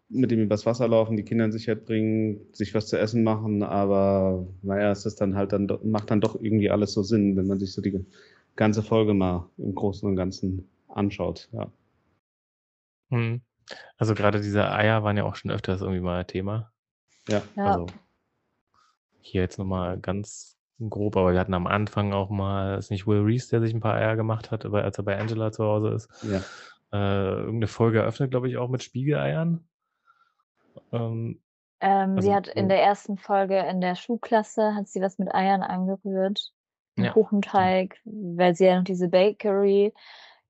[0.09, 3.63] mit dem übers Wasser laufen, die Kinder in Sicherheit bringen, sich was zu essen machen,
[3.63, 7.47] aber naja, es ist dann halt dann macht dann doch irgendwie alles so Sinn, wenn
[7.47, 8.05] man sich so die
[8.55, 11.47] ganze Folge mal im Großen und Ganzen anschaut.
[11.51, 11.71] Ja.
[13.09, 13.41] Mhm.
[13.97, 16.71] Also gerade diese Eier waren ja auch schon öfters irgendwie mal Thema.
[17.27, 17.43] Ja.
[17.55, 17.65] Ja.
[17.65, 17.85] Also
[19.21, 23.21] hier jetzt nochmal ganz grob, aber wir hatten am Anfang auch mal, ist nicht Will
[23.21, 25.89] Reese, der sich ein paar Eier gemacht hat, aber als er bei Angela zu Hause
[25.89, 26.09] ist.
[26.23, 26.41] ja.
[26.91, 29.68] Äh, irgendeine Folge eröffnet, glaube ich, auch mit Spiegeleiern.
[30.91, 31.39] Ähm,
[31.81, 35.33] Ähm, Also, sie hat in der ersten Folge in der Schulklasse, hat sie was mit
[35.33, 36.51] Eiern angerührt.
[36.97, 39.93] Ja, Kuchenteig, weil sie ja noch diese Bakery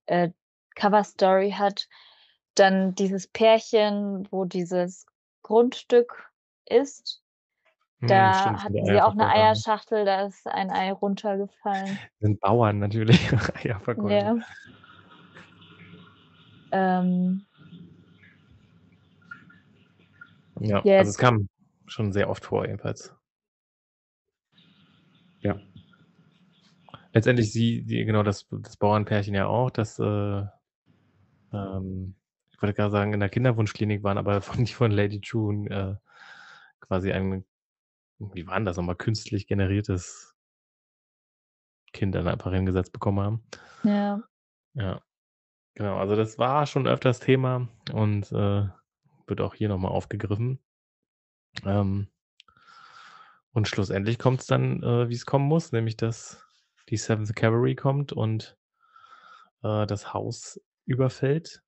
[0.07, 0.29] äh,
[0.75, 1.87] Cover Story hat.
[2.55, 5.05] Dann dieses Pärchen, wo dieses
[5.43, 6.31] Grundstück
[6.65, 7.21] ist.
[8.01, 9.29] Da sind hatten sie auch eine ne?
[9.29, 11.99] Eierschachtel, da ist ein Ei runtergefallen.
[12.19, 13.19] Sind Bauern natürlich,
[13.63, 14.09] Eierverkäufer.
[14.09, 14.35] Ja.
[16.71, 17.45] Ähm,
[20.59, 21.49] Ja, Ja, also es kam
[21.87, 23.13] schon sehr oft vor, jedenfalls.
[25.41, 25.59] Ja.
[27.13, 30.43] Letztendlich sie, die, genau, das, das Bauernpärchen ja auch, das, äh,
[31.53, 32.15] ähm,
[32.51, 35.95] ich wollte gerade sagen, in der Kinderwunschklinik waren, aber von, die von Lady June äh,
[36.81, 37.45] quasi ein,
[38.19, 40.35] wie war denn das nochmal, künstlich generiertes
[41.93, 43.43] Kind dann einfach hingesetzt bekommen haben.
[43.83, 44.23] ja.
[44.75, 45.01] Ja,
[45.73, 45.97] genau.
[45.97, 48.67] Also das war schon öfters Thema und äh,
[49.29, 50.59] wird auch hier nochmal aufgegriffen.
[51.65, 52.07] Ähm,
[53.51, 56.45] und schlussendlich kommt es dann, äh, wie es kommen muss, nämlich dass
[56.89, 58.57] die Seventh Cavalry kommt und
[59.63, 61.61] äh, das Haus überfällt.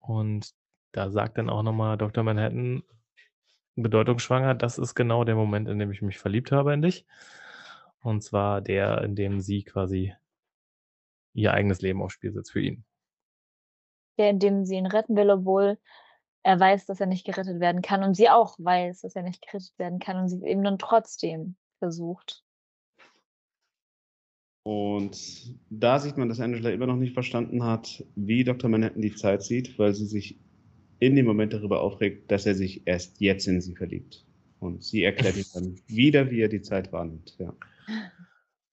[0.00, 0.54] Und
[0.92, 2.24] da sagt dann auch nochmal Dr.
[2.24, 2.82] Manhattan
[3.76, 7.06] bedeutungsschwanger, das ist genau der Moment, in dem ich mich verliebt habe in dich.
[8.00, 10.14] Und zwar der, in dem sie quasi
[11.32, 12.84] ihr eigenes Leben aufs Spiel setzt für ihn.
[14.18, 15.78] Der, indem sie ihn retten will, obwohl
[16.44, 18.04] er weiß, dass er nicht gerettet werden kann.
[18.04, 20.18] Und sie auch weiß, dass er nicht gerettet werden kann.
[20.18, 22.44] Und sie eben dann trotzdem versucht.
[24.62, 28.70] Und da sieht man, dass Angela immer noch nicht verstanden hat, wie Dr.
[28.70, 30.38] Manhattan die Zeit sieht, weil sie sich
[31.00, 34.24] in dem Moment darüber aufregt, dass er sich erst jetzt in sie verliebt.
[34.60, 37.36] Und sie erklärt ihm dann wieder, wie er die Zeit wahrnimmt.
[37.38, 37.54] Ja.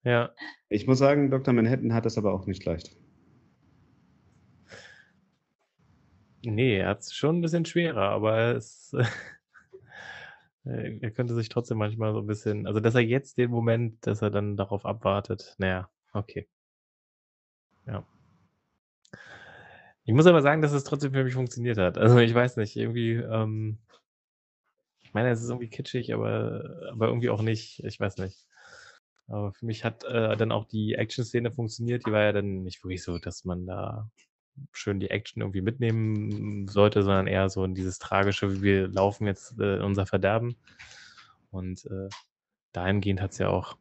[0.04, 0.32] Ja,
[0.70, 1.54] Ich muss sagen, Dr.
[1.54, 2.96] Manhattan hat es aber auch nicht leicht.
[6.44, 8.94] Nee, er hat es schon ein bisschen schwerer, aber es
[10.64, 14.22] er könnte sich trotzdem manchmal so ein bisschen also, dass er jetzt den Moment dass
[14.22, 16.48] er dann darauf abwartet, na ja, okay.
[17.88, 18.06] Ja.
[20.04, 21.98] Ich muss aber sagen, dass es trotzdem für mich funktioniert hat.
[21.98, 23.80] Also, ich weiß nicht, irgendwie, ähm
[25.12, 27.84] ich meine, es ist irgendwie kitschig, aber aber irgendwie auch nicht.
[27.84, 28.48] Ich weiß nicht.
[29.28, 32.06] Aber für mich hat, äh, dann auch die Action-Szene funktioniert.
[32.06, 34.10] Die war ja dann nicht wirklich so, dass man da
[34.74, 39.60] schön die Action irgendwie mitnehmen sollte, sondern eher so in dieses Tragische, wir laufen jetzt,
[39.60, 40.58] äh, unser Verderben.
[41.52, 42.10] Und, äh,
[42.74, 43.78] dahingehend hat's ja auch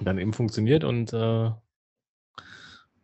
[0.00, 1.50] dann eben funktioniert und, äh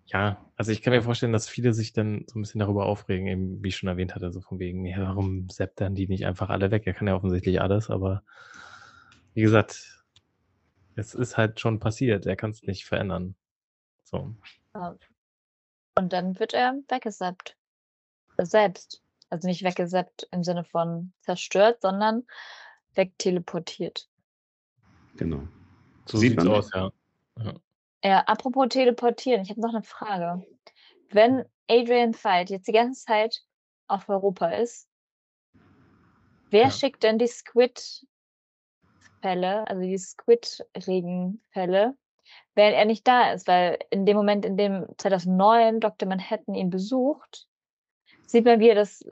[0.09, 3.27] ja, also, ich kann mir vorstellen, dass viele sich dann so 'n bisschen darüber aufregen,
[3.27, 6.25] eben wie ich schon erwähnt hatte, so von wegen: „Ja, warum zappt er die nicht
[6.27, 6.85] einfach alle weg?
[6.87, 8.23] Er kann ja offensichtlich alles.“ Aber
[9.37, 10.03] wie gesagt,
[10.97, 12.27] es ist halt schon passiert.
[12.27, 13.37] Er kann's nicht verändern.
[14.05, 14.37] So.
[15.99, 17.57] Und dann wird er weggezappt.
[18.38, 19.03] Selbst.
[19.30, 22.26] Also, nicht weggezappt im Sinne von zerstört, sondern
[22.94, 24.09] wegteleportiert.
[25.16, 25.49] Genau.
[26.07, 26.53] So Sieht sieht's man.
[26.55, 26.90] aus, ja.
[27.38, 27.55] Ja.
[28.05, 30.47] Ja, apropos teleportieren, ich habe noch 'ne Frage.
[31.11, 33.42] Wenn Adrian Veidt jetzt die ganze Zeit
[33.88, 34.84] auf Europa ist
[36.53, 36.70] wer Ja.
[36.70, 38.07] schickt denn die Squid-Fälle,
[39.68, 41.97] also die Squid-Regenfälle,
[42.55, 43.49] während er nicht da ist?
[43.49, 47.47] Weil in dem Moment, in dem 2009 Doktor Manhattan ihn besucht,
[48.27, 49.05] sieht man, wie er das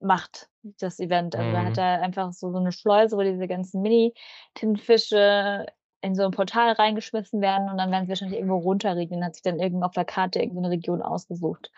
[0.00, 0.50] macht,
[0.80, 1.36] das Event.
[1.36, 1.78] Also, da hat Mhm.
[1.78, 5.66] er einfach so so 'ne Schleuse, wo diese ganzen Mini-Tintenfische
[6.02, 9.42] in so 'n Portal reingeschmissen werden und dann werden sie wahrscheinlich irgendwo runterregnen, hat sich
[9.44, 11.70] dann irgend auf der Karte irgend so 'ne Region ausgesucht.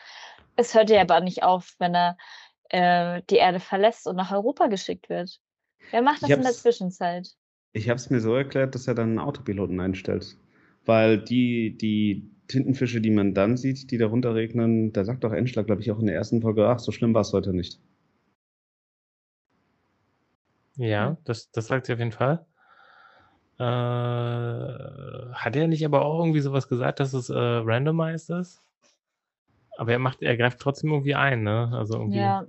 [0.57, 2.16] Es hört ja aber nicht auf, wenn er,
[2.70, 5.41] äh, die Erde verlässt und nach Europa geschickt wird.
[5.93, 7.34] Wer macht das in der Zwischenzeit?
[7.74, 10.37] ich habe es mir so erklärt, dass er dann 'n Autopiloten einstellt.
[10.87, 15.62] Weil die die Tintenfische, die man dann sieht, die da runterregnen, da sagt doch Angela,
[15.62, 17.78] glaube ich, auch in der ersten Folge: „Ach, so schlimm war's heute nicht.“
[20.76, 22.47] Ja, das das sagt sie auf jeden Fall.
[23.59, 23.62] Äh,
[25.32, 28.61] hat er nicht aber auch irgendwie so was gesagt, dass es, äh, randomized ist?
[29.78, 31.70] Aber er macht er greift trotzdem irgendwie ein, ne?
[31.72, 32.47] Also, irgendwie Ja.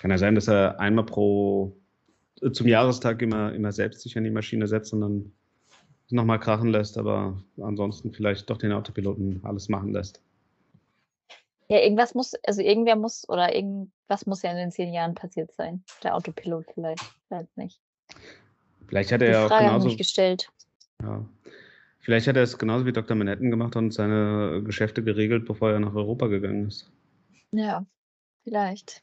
[0.00, 1.76] Kann ja sein, dass er einmal pro
[2.42, 5.32] äh, zum Jahrestag immer immer selbst sich an die Maschine setzt und dann
[6.10, 10.22] noch mal krachen lässt, aber ansonsten vielleicht doch den Autopiloten alles machen lässt.
[11.68, 15.52] Ja, irgendwas muss also, irgendwer muss oder irgendwas muss ja in den 10 Jahren passiert
[15.52, 15.82] sein.
[16.02, 17.80] Der Autopilot vielleicht, ich weiß nicht.
[18.86, 20.48] Vielleicht hat er ja auch Frage habe ich genauso mich gestellt.
[21.02, 21.24] ja.
[22.00, 25.80] Vielleicht hat er es genauso wie Doktor Manhattan gemacht und seine Geschäfte geregelt, bevor er
[25.80, 26.88] nach Europa gegangen ist.
[27.50, 27.84] Ja,
[28.44, 29.02] vielleicht.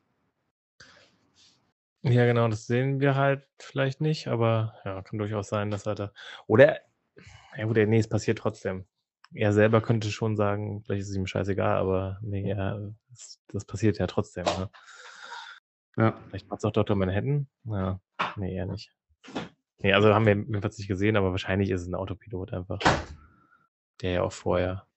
[2.03, 5.95] Ja, genau, das sehen wir halt vielleicht nicht, aber ja, kann durchaus sein, dass er
[5.95, 6.11] da
[6.47, 6.79] oder
[7.57, 8.85] ja gut, ne, es passiert trotzdem.
[9.33, 13.65] Er selber könnte schon sagen, vielleicht ist es ihm scheißegal, aber ne, er das das
[13.65, 14.69] passiert ja trotzdem, ne?
[15.97, 16.23] Ja.
[16.29, 17.47] Vielleicht macht's auch Doktor Manhattan?
[17.65, 17.99] Ja,
[18.35, 18.91] ne, eher nicht.
[19.79, 22.85] Ne, also haben wir jedenfalls nicht gesehen, aber wahrscheinlich ist es 'n Autopilot einfach,
[24.01, 24.87] der ja auch vorher,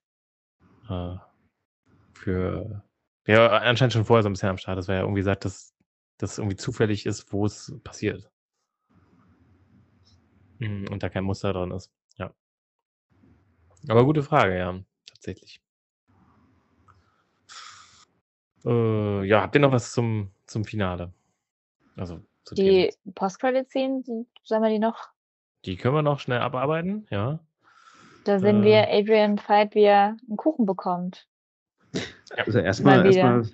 [0.90, 1.16] äh,
[2.14, 2.84] für
[3.26, 5.74] ja, anscheinend schon vorher so 'n bisschen am Start ist, weil er irgendwie sagt, dass
[6.18, 8.30] das irgendwie zufällig ist, wo es passiert.
[10.60, 11.95] Mhm, und da kein Muster drin ist, ja.
[13.88, 15.60] Aber gute Frage, ja, tatsächlich.
[18.64, 21.12] Äh, ja, habt ihr noch was zum zum Finale?
[21.96, 25.10] Also, zu Die Post-Credit-Scene, die sollen wir die noch
[25.64, 27.40] Die können wir noch schnell abarbeiten, ja.
[28.24, 31.28] Da sehen wir Äh Adrian Veidt, wie er 'n Kuchen bekommt.
[32.36, 33.30] Also, erst Mal mal erst wieder.
[33.30, 33.48] mal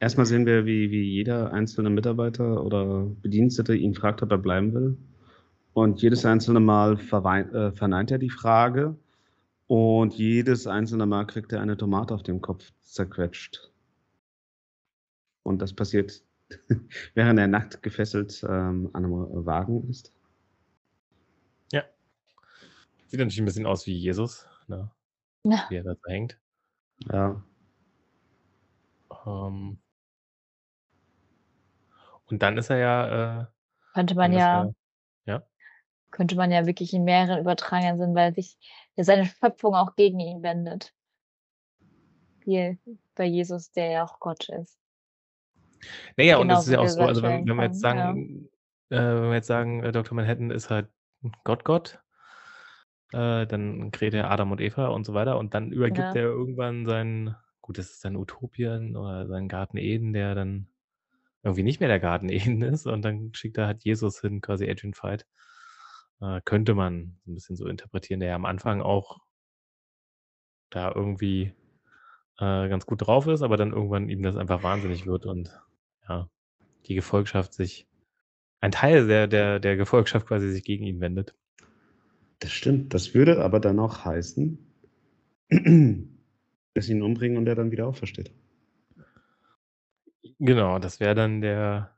[0.00, 4.38] erst mal sehen wir, wie wie jeder einzelne Mitarbeiter oder Bedienstete ihn fragt, ob er
[4.38, 4.96] bleiben will.
[5.74, 8.96] Und jedes einzelne Mal äh, verneint er die Frage
[9.66, 13.70] und jedes einzelne Mal kriegt er eine Tomate auf dem Kopf zerquetscht.
[15.46, 16.22] Und das passiert,
[17.14, 19.12] während er nackt gefesselt, ähm, an 'nem
[19.46, 20.10] Wagen ist.
[21.72, 21.84] Ja.
[23.10, 24.90] Sieht natürlich 'n bisschen aus wie Jesus, ne?
[25.44, 25.68] Ja.
[25.68, 26.40] Wie er da hängt.
[27.12, 27.44] Ja.
[29.26, 29.78] Ähm
[32.28, 33.46] und dann ist er ja, äh
[33.94, 34.66] Könnte man ja
[35.26, 35.46] er ja?
[36.12, 38.56] könnte man ja wirklich in mehreren übertragenen Sinn, weil sich
[38.96, 40.94] ja seine Schöpfung auch gegen ihn wendet.
[42.44, 42.78] Wie
[43.14, 44.78] bei Jesus, der ja auch Gott ist.
[46.16, 48.04] Na ja, und das ist ja auch so, also wenn wenn wir jetzt kann, ja.
[48.06, 48.48] sagen
[48.90, 50.88] äh, wenn wir jetzt sagen, äh, Doktor Manhattan ist halt
[51.44, 52.00] Gott Gott,
[53.12, 56.14] äh, dann kreiert er Adam und Eva und so weiter und dann übergibt Ja.
[56.14, 60.68] er irgendwann sein gut, das ist sein Utopien oder sein Garten Eden, der dann
[61.42, 62.28] irgendwie nicht mehr der Garten
[62.60, 65.26] Eden ist und dann schickt er halt Jesus hin, quasi Adrian Veidt.
[66.24, 69.20] Äh, könnte man so 'n bisschen so interpretieren, der ja am Anfang auch
[70.70, 71.52] da irgendwie
[72.38, 75.60] äh, ganz gut drauf ist, aber dann irgendwann ihm das einfach wahnsinnig wird und
[76.08, 76.28] ja,
[76.86, 77.88] die Gefolgschaft sich
[78.60, 81.34] ein Teil der der der Gefolgschaft quasi sich gegen ihn wendet.
[82.40, 82.94] Das stimmt.
[82.94, 84.58] Das würde aber dann auch heißen,
[86.74, 88.32] dass sie ihn umbringen und er dann wieder aufersteht.
[90.38, 91.96] Genau, das wäre dann der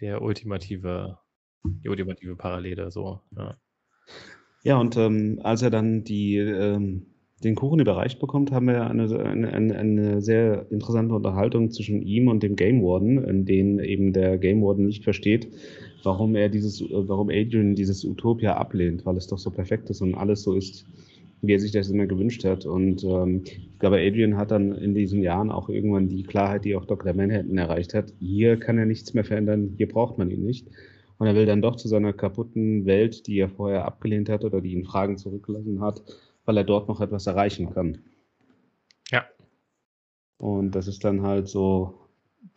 [0.00, 1.18] der ultimative
[1.64, 3.56] die ultimative Parallele so, ja.
[4.64, 7.06] Ja, und, ähm, als er dann die, ähm
[7.44, 12.42] den Kuchen überreicht bekommt, haben wir eine eine eine sehr interessante Unterhaltung zwischen ihm und
[12.42, 15.48] dem Game Warden, in denen eben der Game Warden nicht versteht,
[16.02, 20.16] warum er dieses warum Adrian dieses Utopia ablehnt, weil es doch so perfekt ist und
[20.16, 20.84] alles so ist,
[21.40, 22.66] wie er sich das immer gewünscht hat.
[22.66, 26.74] Und, ähm, ich glaube, Adrian hat dann in diesen Jahren auch irgendwann die Klarheit, die
[26.74, 27.14] auch Dr.
[27.14, 28.12] Manhattan erreicht hat.
[28.18, 30.66] Hier kann er nichts mehr verändern, hier braucht man ihn nicht.
[31.18, 34.60] Und er will dann doch zu seiner kaputten Welt, die er vorher abgelehnt hat oder
[34.60, 36.02] die ihn Fragen zurückgelassen hat,
[36.44, 37.98] weil er dort noch etwas erreichen kann.
[39.10, 39.24] Ja.
[40.38, 41.98] Und das ist dann halt so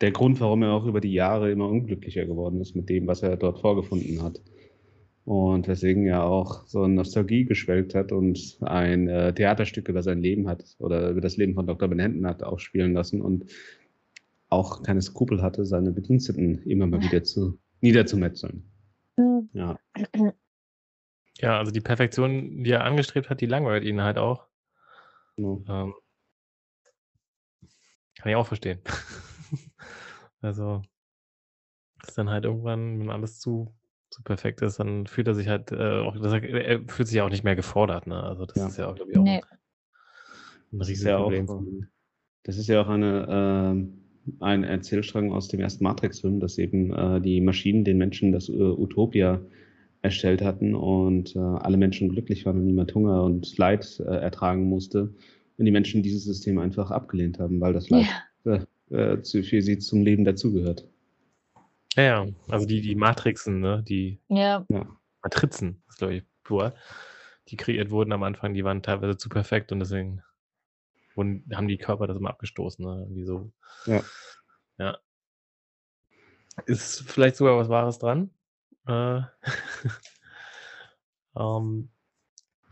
[0.00, 3.22] der Grund, warum er auch über die Jahre immer unglücklicher geworden ist mit dem, was
[3.22, 4.40] er dort vorgefunden hat.
[5.24, 10.20] Und weswegen er auch so in Nostalgie geschwelgt hat und ein äh, Theaterstück über sein
[10.20, 11.88] Leben hat oder über das Leben von Dr.
[11.88, 13.46] Benenten hat aufspielen lassen und
[14.48, 18.64] auch keine Skrupel hatte, seine Bediensteten immer mal wieder zu niederzumetzeln.
[19.18, 19.52] Mhm.
[19.52, 19.78] Ja.
[21.40, 24.46] Ja, also die Perfektion, die er angestrebt hat, die langweilt ihn halt auch.
[25.38, 25.64] Genau.
[25.68, 25.94] Ähm
[28.16, 28.80] kann ich auch verstehen.
[30.42, 30.82] also
[32.06, 33.74] ist dann halt irgendwann, wenn alles zu
[34.10, 37.30] zu perfekt ist, dann fühlt er sich halt, äh, auch er fühlt sich ja auch
[37.30, 38.22] nicht mehr gefordert, ne?
[38.22, 38.66] Also das Ja.
[38.66, 39.40] ist ja auch, glaube ich, auch Ne.
[40.72, 41.48] 'n Das ist ja auch Riesenproblem
[42.44, 44.01] das ist ja auch eine, ähm
[44.40, 48.52] ein Erzählstrang aus dem ersten Matrix-Film, dass eben, äh, die Maschinen den Menschen das, äh,
[48.52, 49.40] Utopia
[50.02, 54.64] erstellt hatten und, äh, alle Menschen glücklich waren und niemand Hunger und Leid, äh, ertragen
[54.68, 55.12] musste
[55.58, 58.06] und die Menschen dieses System einfach abgelehnt haben, weil das Leid,
[58.44, 58.64] Ja.
[58.90, 60.88] äh, äh, zu für sie zum Leben dazugehört.
[61.96, 64.64] Ja, ja, also die die Matrixen, ne, die Ja.
[64.70, 64.86] Ja.
[65.22, 66.74] Matrizen ist, glaube ich, pur,
[67.48, 70.22] die kreiert wurden am Anfang, die waren teilweise zu perfekt und deswegen
[71.14, 73.52] wurden haben die Körper das immer abgestoßen, ne, irgendwie so.
[73.86, 74.02] Ja.
[74.78, 74.98] Ja.
[76.66, 78.30] Ist vielleicht sogar was Wahres dran.
[78.86, 79.20] Äh,
[81.36, 81.90] ähm,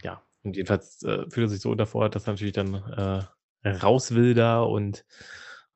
[0.02, 4.14] ja, und jedenfalls, äh, fühlt er sich so unterfordert, dass er natürlich dann, äh, raus
[4.14, 5.04] will da und,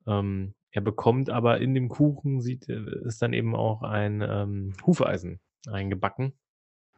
[0.07, 4.75] ähm, er bekommt aber in dem Kuchen sieht äh, ist dann eben auch ein, ähm,
[4.87, 6.35] Hufeisen eingebacken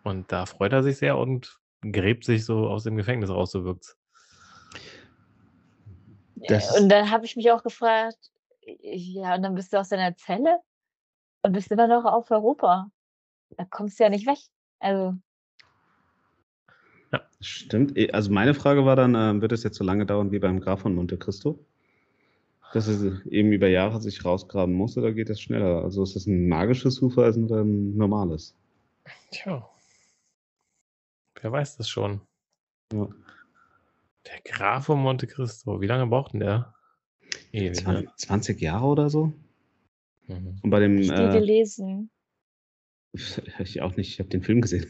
[0.02, 3.64] und da freut er sich sehr und gräbt sich so aus dem Gefängnis raus, so
[3.64, 3.98] wirkt's.
[6.37, 8.30] Das Und dann habe ich mich auch gefragt,
[8.82, 10.61] ja, und dann bist du aus deiner Zelle
[11.43, 12.91] und bist immer noch auf Europa.
[13.57, 14.39] Da kommst du ja nicht weg.
[14.80, 15.14] Also
[17.12, 17.20] Ja.
[17.41, 17.97] Stimmt.
[17.97, 20.61] E also meine Frage war dann, ähm, wird es jetzt so lange dauern wie beim
[20.61, 21.66] Graf von Monte Cristo?
[22.72, 25.82] Dass er eben über Jahre sich rausgraben muss oder geht das schneller?
[25.84, 28.57] Also ist das 'n magisches Hufeisen oder 'n normales?
[29.30, 29.70] Tja.
[31.43, 32.20] Wer weiß das schon?
[32.93, 33.09] Ja.
[34.27, 36.74] Der Graf von Monte Cristo, wie lange braucht 'n der?
[37.53, 38.11] Ewig, Zwan ne?
[38.16, 39.33] 20 Jahre oder so?
[40.29, 40.59] Mhm.
[40.62, 42.11] Und bei dem, Habe ich äh gelesen.
[43.59, 44.87] Ich auch nicht, ich habe den Film gesehen.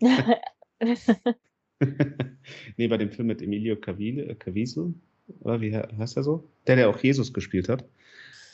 [2.78, 4.94] Ne, bei dem Film mit Emilio Cavil Caviezel,
[5.40, 6.48] oder wie hei heißt der so?
[6.66, 7.84] Der, der auch Jesus gespielt hat.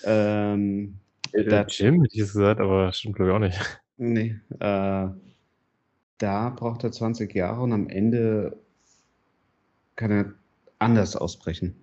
[0.05, 0.99] Ähm,
[1.33, 3.83] Äh, da Jim hätte ich gesagt, aber stimmt, glaube ich, auch nicht.
[3.99, 5.09] Ne, äh,
[6.19, 8.62] da braucht er 20 Jahre und am Ende
[9.97, 10.35] kann er
[10.79, 11.77] anders ausbrechen.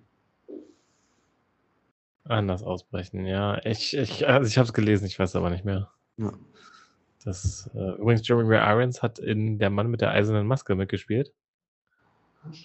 [2.26, 3.58] Anders ausbrechen, ja.
[3.64, 5.90] Ich ich also, ich habe es gelesen, ich weiß aber nicht mehr.
[6.18, 6.32] Ja.
[7.24, 11.32] Das, äh übrigens Jeremy Irons hat in Der Mann mit der eisernen Maske mitgespielt.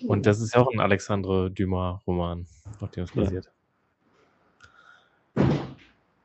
[0.10, 2.48] Und das ist ja auch 'n Alexandre Dumas-Roman,
[2.80, 3.30] auf dem es Ja.
[3.30, 3.52] basiert.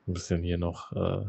[0.08, 1.26] 'N bisschen hier noch, äh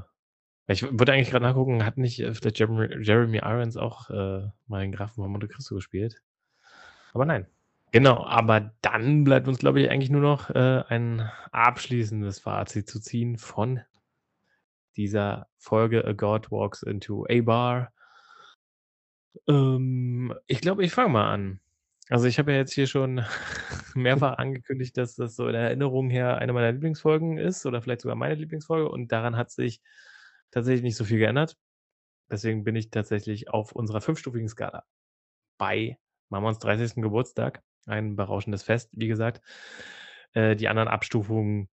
[0.67, 4.81] ich wollte eigentlich grad nachgucken, hat nicht, äh, vielleicht Jeremy Jeremy Irons auch, äh, mal
[4.81, 6.21] den Grafen von Monte Cristo gespielt?
[7.13, 7.47] Aber nein.
[7.93, 12.99] Genau, aber dann bleibt uns, glaube ich, eigentlich nur noch, äh, ein abschließendes Fazit zu
[13.01, 13.81] ziehen von
[14.95, 17.91] dieser Folge „A God Walks into a Bar“.
[19.47, 21.59] Ähm, ich glaube, ich fange mal an.
[22.09, 23.23] Also, ich habe ja jetzt hier schon
[23.95, 28.15] mehrfach angekündigt, dass das so in Erinnerung her eine meiner Lieblingsfolgen ist oder vielleicht sogar
[28.15, 29.81] meine Lieblingsfolge und daran hat sich
[30.51, 31.57] tatsächlich nicht so viel geändert.
[32.31, 34.85] Deswegen bin ich tatsächlich auf unserer fünfstufigen Skala
[35.59, 35.97] bei
[36.29, 37.03] Mamons 30.
[37.03, 37.63] Geburtstag.
[37.87, 39.41] Ein berauschendes Fest, wie gesagt.
[40.33, 41.69] Äh, die anderen Abstufungen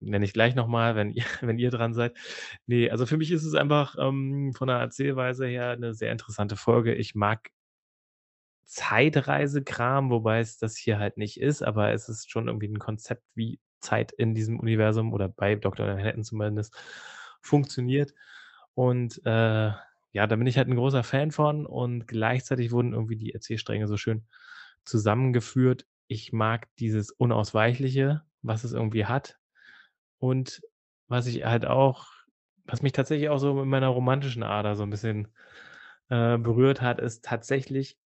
[0.00, 2.16] nenne ich gleich noch mal, wenn ihr wenn ihr dran seid.
[2.66, 6.56] Ne, also für mich ist es einfach, ähm, von der Erzählweise her 'ne sehr interessante
[6.56, 6.94] Folge.
[6.94, 7.50] Ich mag
[8.66, 13.22] Zeitreisekram, wobei es das hier halt nicht ist, aber es ist schon irgendwie ein Konzept,
[13.34, 15.86] wie Zeit in diesem Universum oder bei Dr.
[15.86, 16.74] Manhattan zumindest
[17.42, 18.14] funktioniert.
[18.74, 19.72] Und äh,
[20.12, 23.86] ja, da bin ich halt ein großer Fan von und gleichzeitig wurden irgendwie die Erzählstränge
[23.86, 24.26] so schön
[24.84, 25.86] zusammengeführt.
[26.08, 29.38] Ich mag dieses Unausweichliche, was es irgendwie hat.
[30.18, 30.62] Und
[31.08, 32.08] was ich halt auch,
[32.64, 35.28] was mich tatsächlich auch so in meiner romantischen Ader so ein bisschen
[36.08, 37.98] äh, berührt hat, ist tatsächlich,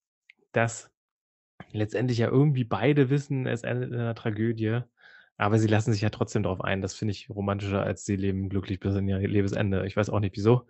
[0.52, 0.90] dass
[1.72, 4.80] letztendlich ja irgendwie beide wissen, es endet in einer Tragödie,
[5.36, 6.82] aber sie lassen sich ja trotzdem darauf ein.
[6.82, 9.86] Das finde ich romantischer, als sie leben glücklich bis in ihr Lebensende.
[9.86, 10.66] Ich weiß auch nicht wieso.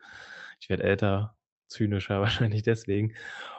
[0.60, 1.36] Ich werde älter,
[1.68, 3.14] zynischer wahrscheinlich deswegen.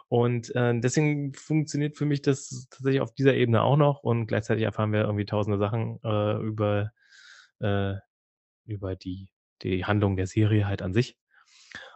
[0.10, 4.64] Und äh, deswegen funktioniert für mich das tatsächlich auf dieser Ebene auch noch und gleichzeitig
[4.66, 6.91] erfahren wir irgendwie tausende Sachen äh, über,
[7.60, 7.93] äh,
[8.66, 9.30] über die,
[9.62, 11.16] die Handlung der Serie halt an sich.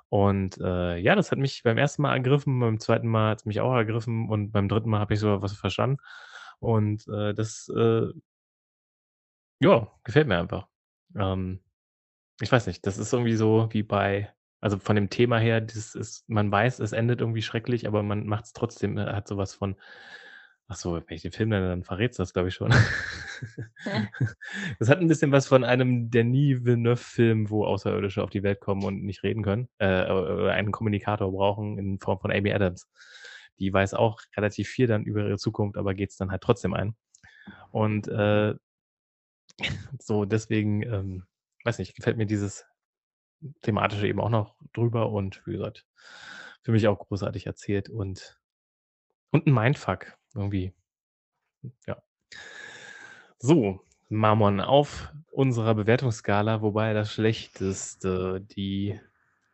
[0.09, 3.45] Und äh, ja, das hat mich beim ersten Mal ergriffen, beim zweiten Mal hat es
[3.45, 5.97] mich auch ergriffen und beim dritten Mal habe ich sogar was verstanden.
[6.59, 8.09] Und äh, das, äh,
[9.59, 10.68] ja, gefällt mir einfach.
[11.16, 11.61] Ähm,
[12.41, 14.32] ich weiß nicht, das ist irgendwie so wie bei,
[14.64, 18.26] also von dem Thema her, das ist, man weiß, es endet irgendwie schrecklich, aber man
[18.26, 19.76] macht es trotzdem, äh, hat sowas von,
[20.70, 22.74] Ach so, wenn ich den Film nenne, dann verrätst du das, glaube ich, schon.
[24.80, 28.84] Das hat ein bisschen was von einem Denis Villeneuve-Film, wo Außerirdische auf die Welt kommen
[28.84, 32.88] und nicht reden können, äh, oder einen Kommunikator brauchen in Form von Amy Adams.
[33.59, 36.74] Die weiß auch relativ viel dann über ihre Zukunft, aber geht es dann halt trotzdem
[36.74, 36.95] ein.
[37.72, 38.55] Und äh,
[39.99, 41.26] so deswegen, ähm,
[41.66, 42.66] weiß nicht, gefällt mir dieses
[43.61, 45.85] thematische eben auch noch drüber und wie gesagt,
[46.61, 48.39] für mich auch großartig erzählt und
[49.31, 50.73] und ein Mindfuck irgendwie.
[51.87, 52.01] Ja.
[53.39, 58.99] So, Mammon auf unserer Bewertungsskala, wobei das Schlechteste die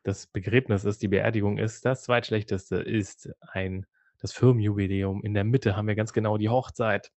[0.03, 1.85] das Begräbnis ist, die Beerdigung ist.
[1.85, 3.85] Das Zweitschlechteste ist ein
[4.19, 5.23] das Firmenjubiläum.
[5.23, 7.11] In der Mitte haben wir ganz genau die Hochzeit.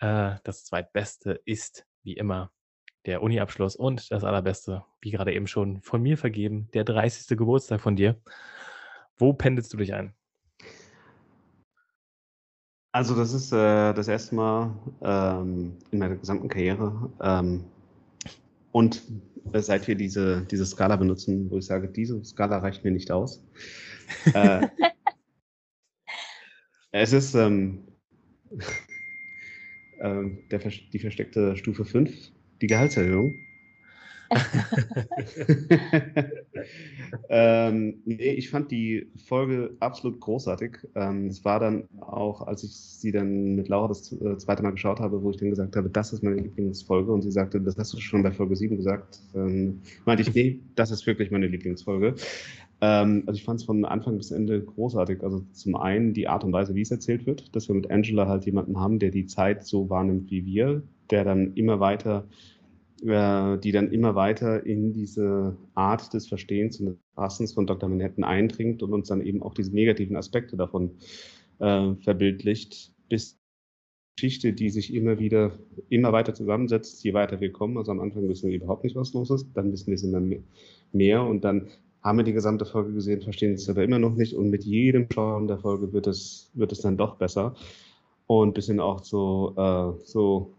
[0.00, 2.50] Äh, das Zweitbeste ist, wie immer,
[3.08, 7.38] der Uniabschluss und das Allerbeste, wie gerade eben schon von mir vergeben, der 30.
[7.38, 8.20] Geburtstag von dir.
[9.16, 10.12] Wo pendelst du dich ein?
[12.92, 17.10] Also das ist äh, das erste Mal ähm, in meiner gesamten Karriere.
[17.22, 17.64] Ähm,
[18.72, 19.02] und
[19.52, 23.10] äh, seit wir diese, diese Skala benutzen, wo ich sage, diese Skala reicht mir nicht
[23.10, 23.42] aus.
[24.34, 24.68] äh,
[26.92, 27.88] es ist ähm,
[30.00, 33.34] ähm der, die versteckte Stufe 5, die Gehaltserhöhung.
[37.30, 40.86] ähm, nee, ich fand die Folge absolut großartig.
[40.94, 44.72] Ähm, es war dann auch, als ich sie dann mit Laura das äh, zweite Mal
[44.72, 47.10] geschaut habe, wo ich dann gesagt habe, das ist meine Lieblingsfolge.
[47.10, 49.20] Und sie sagte, das hast du schon bei Folge 7 gesagt.
[49.34, 52.14] Ähm, meinte ich, nee, das ist wirklich meine Lieblingsfolge.
[52.80, 55.22] Ähm, also ich fand es von Anfang bis Ende großartig.
[55.22, 58.28] Also zum einen die Art und Weise, wie es erzählt wird, dass wir mit Angela
[58.28, 62.26] halt jemanden haben, der die Zeit so wahrnimmt wie wir, der dann immer weiter
[63.02, 67.88] äh, die dann immer weiter in diese Art des Verstehens und des Fassens von Dr.
[67.88, 70.96] Manhattan eindringt und uns dann eben auch diese negativen Aspekte davon
[71.60, 73.38] äh, verbildlicht, bis
[74.16, 75.52] Geschichte, die sich immer wieder,
[75.88, 77.78] immer weiter zusammensetzt, je weiter wir kommen.
[77.78, 80.20] Also am Anfang wissen wir überhaupt nicht, was los ist, dann wissen wir es immer
[80.92, 81.68] mehr und dann
[82.02, 85.08] haben wir die gesamte Folge gesehen, verstehen es aber immer noch nicht und mit jedem
[85.12, 87.54] Schauen der Folge wird es, wird es dann doch besser
[88.26, 90.54] und bis hin auch so, äh, so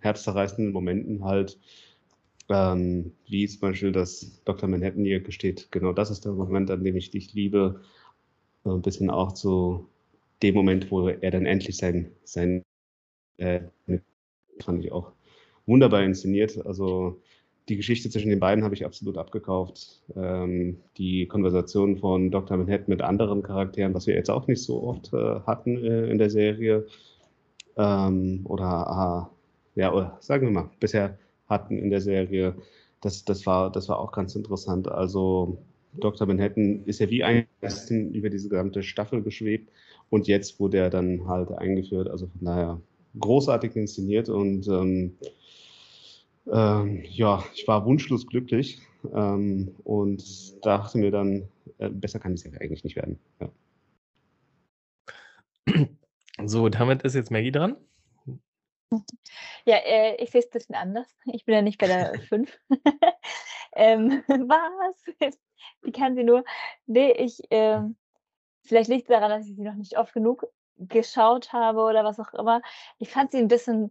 [0.00, 1.58] herzzerreißenden Momenten halt,
[2.48, 4.68] ähm, wie zum Beispiel das Dr.
[4.68, 7.80] Manhattan hier gesteht, genau das ist der Moment, an dem ich dich liebe.
[8.64, 9.88] So ein bisschen auch zu
[10.42, 12.62] dem Moment, wo er dann endlich sein, sein
[13.38, 13.60] äh,
[14.60, 15.12] fand ich auch
[15.66, 16.64] wunderbar inszeniert.
[16.66, 17.20] Also
[17.68, 20.02] die Geschichte zwischen den beiden habe ich absolut abgekauft.
[20.16, 22.58] Ähm, die Konversation von Dr.
[22.58, 26.18] Manhattan mit anderen Charakteren, was wir jetzt auch nicht so oft äh, hatten äh, in
[26.18, 26.86] der Serie.
[27.76, 29.30] Ähm, oder, ah,
[29.74, 32.54] ja, oder, sagen wir mal, bisher hatten in der Serie.
[33.00, 34.88] Das, das, war, das war auch ganz interessant.
[34.88, 35.58] Also
[35.94, 36.26] Dr.
[36.26, 37.46] Manhattan ist ja wie ein
[38.12, 39.70] über diese gesamte Staffel geschwebt
[40.10, 42.08] und jetzt wurde er dann halt eingeführt.
[42.08, 42.80] Also von daher
[43.18, 45.16] großartig inszeniert und ähm,
[46.52, 48.80] ähm, ja, ich war wunschlos glücklich
[49.12, 53.18] ähm, und dachte mir dann, äh, besser kann es ja eigentlich nicht werden.
[53.40, 53.50] Ja.
[56.46, 57.76] So, damit ist jetzt Maggie dran.
[59.64, 61.08] Ja, äh, ich sehe es ein bisschen anders.
[61.24, 62.60] Ich bin ja nicht bei der 5.
[63.72, 65.36] ähm, was?
[65.82, 66.44] Wie kann sie nur?
[66.86, 67.96] Nee, ich, ähm,
[68.62, 72.20] vielleicht liegt es daran, dass ich sie noch nicht oft genug geschaut habe oder was
[72.20, 72.60] auch immer.
[72.98, 73.90] Ich fand sie ein bisschen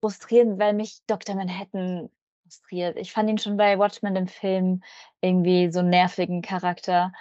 [0.00, 1.34] frustrierend, weil mich Dr.
[1.34, 2.10] Manhattan
[2.42, 2.96] frustriert.
[2.96, 4.82] Ich fand ihn schon bei Watchmen im Film
[5.20, 7.12] irgendwie so einen nervigen Charakter.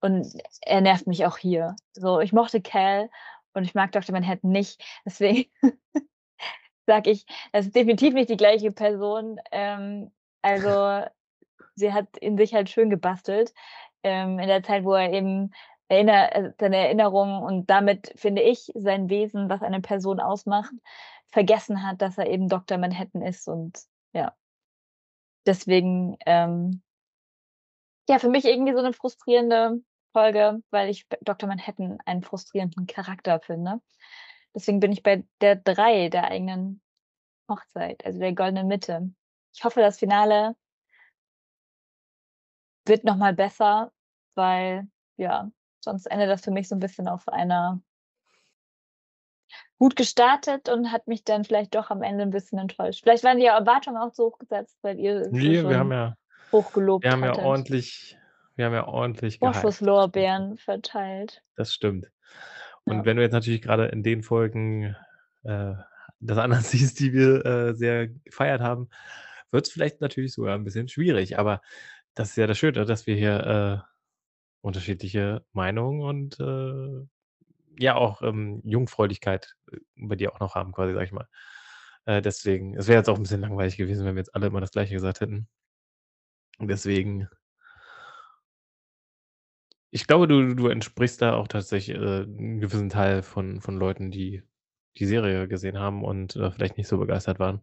[0.00, 0.26] Und
[0.62, 1.74] er nervt mich auch hier.
[1.92, 3.10] So, ich mochte Cal
[3.54, 4.12] und ich mag Dr.
[4.12, 4.82] Manhattan nicht.
[5.04, 5.50] Deswegen
[6.86, 9.40] sage ich, das ist definitiv nicht die gleiche Person.
[9.50, 10.12] Ähm,
[10.42, 11.04] also
[11.74, 13.52] sie hat in sich halt schön gebastelt.
[14.04, 15.52] Ähm, in der Zeit, wo er eben
[15.88, 20.72] erinner äh, seine Erinnerungen und damit finde ich sein Wesen, was eine Person ausmacht,
[21.30, 22.78] vergessen hat, dass er eben Dr.
[22.78, 23.78] Manhattan ist und
[24.12, 24.34] ja.
[25.46, 26.82] Deswegen, ähm,
[28.08, 31.48] ja, für mich irgendwie so eine frustrierende Folge, weil ich Dr.
[31.48, 33.80] Manhattan einen frustrierenden Charakter finde.
[34.54, 36.82] Deswegen bin ich bei der drei der eigenen
[37.48, 39.12] Hochzeit, also der goldenen Mitte.
[39.54, 40.56] Ich hoffe, das Finale
[42.86, 43.92] wird nochmal besser,
[44.34, 45.50] weil ja,
[45.80, 47.80] sonst endet das für mich so ein bisschen auf einer
[49.78, 53.02] gut gestartet und hat mich dann vielleicht doch am Ende ein bisschen enttäuscht.
[53.02, 56.16] Vielleicht waren die Erwartungen auch so hochgesetzt, weil ihr nee, wir haben ja
[56.52, 57.38] hochgelobt Wir haben hattet.
[57.38, 58.18] ja ordentlich,
[58.56, 61.42] wir haben ja ordentlich Vorschusslorbeeren verteilt.
[61.56, 62.10] Das stimmt.
[62.84, 63.04] Und ja.
[63.04, 64.96] wenn du jetzt natürlich gerade in den Folgen
[65.44, 65.74] äh,
[66.20, 68.88] das anders siehst, die wir äh, sehr gefeiert haben,
[69.50, 71.38] wird es vielleicht natürlich sogar ein bisschen schwierig.
[71.38, 71.60] Aber
[72.14, 73.88] das ist ja das Schöne, dass wir hier äh,
[74.60, 77.06] unterschiedliche Meinungen und äh,
[77.78, 81.28] ja auch ähm, Jungfräulichkeit äh, bei dir auch noch haben, quasi, sag ich mal.
[82.04, 84.60] Äh, deswegen, es wäre jetzt auch ein bisschen langweilig gewesen, wenn wir jetzt alle immer
[84.60, 85.48] das Gleiche gesagt hätten.
[86.60, 87.28] Deswegen,
[89.90, 94.10] ich glaube, du, du entsprichst da auch tatsächlich äh, einen gewissen Teil von, von Leuten,
[94.10, 94.42] die
[94.96, 97.60] die Serie gesehen haben und äh, vielleicht nicht so begeistert waren.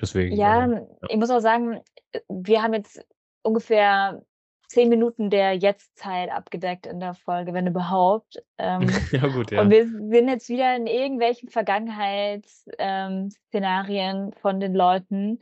[0.00, 0.36] Deswegen.
[0.36, 1.80] Ja, äh, ja, ich muss auch sagen,
[2.12, 3.06] äh, wir haben jetzt
[3.42, 4.22] ungefähr
[4.68, 8.40] zehn Minuten der Jetztzeit abgedeckt in der Folge, wenn überhaupt.
[8.58, 9.62] Ähm, ja, gut, ja.
[9.62, 15.40] Und wir sind jetzt wieder in irgendwelchen Vergangenheitsszenarien ähm, von den Leuten,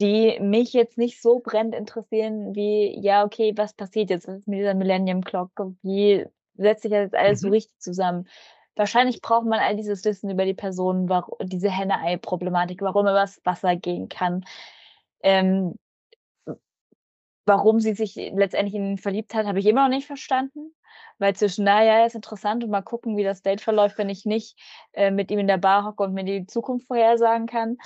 [0.00, 4.74] die mich jetzt nicht so brennend interessieren, wie, ja, okay, was passiert jetzt mit dieser
[4.74, 5.50] Millennium Clock?
[5.82, 7.46] Wie setzt sich das jetzt alles mhm.
[7.46, 8.28] so richtig zusammen?
[8.76, 13.40] Wahrscheinlich braucht man all dieses Wissen über die Person, warum, diese Henne-Ei-Problematik, warum er was
[13.44, 14.44] Wasser gehen kann.
[15.22, 15.74] Ähm,
[17.50, 20.72] warum sie sich letztendlich in ihn verliebt hat, habe ich immer noch nicht verstanden.
[21.18, 24.56] Weil zwischen, naja, ist interessant und mal gucken, wie das Date verläuft, wenn ich nicht
[24.92, 27.76] äh, mit ihm in der Bar hocke und mir die Zukunft vorhersagen kann,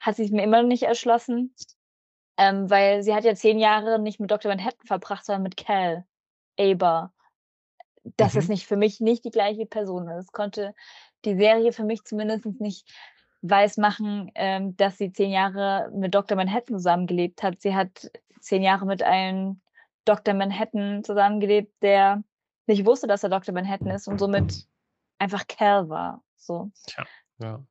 [0.00, 1.54] hat sie es mir immer noch nicht erschlossen.
[2.38, 4.50] Ähm, weil sie hat ja zehn Jahre nicht mit Dr.
[4.50, 6.06] Manhattan verbracht, sondern mit Cal,
[6.58, 7.12] Aber.
[8.16, 8.40] Das mhm.
[8.40, 10.06] ist nicht für mich nicht die gleiche Person.
[10.06, 10.74] Das konnte
[11.26, 12.90] die Serie für mich zumindest nicht
[13.50, 16.36] weiß machen, ähm, dass sie zehn Jahre mit Dr.
[16.36, 17.60] Manhattan zusammengelebt hat.
[17.60, 19.60] Sie hat zehn Jahre mit einem
[20.06, 20.34] Dr.
[20.34, 22.22] Manhattan zusammengelebt, der
[22.66, 23.54] nicht wusste, dass er Dr.
[23.54, 24.66] Manhattan ist und somit
[25.18, 26.22] einfach Cal war.
[26.36, 26.70] So.
[26.86, 27.04] Tja,
[27.38, 27.62] ja.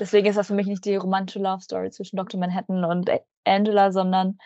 [0.00, 2.40] Deswegen ist das für mich nicht die romantische Love Story zwischen Dr.
[2.40, 3.10] Manhattan und
[3.44, 4.38] Angela, sondern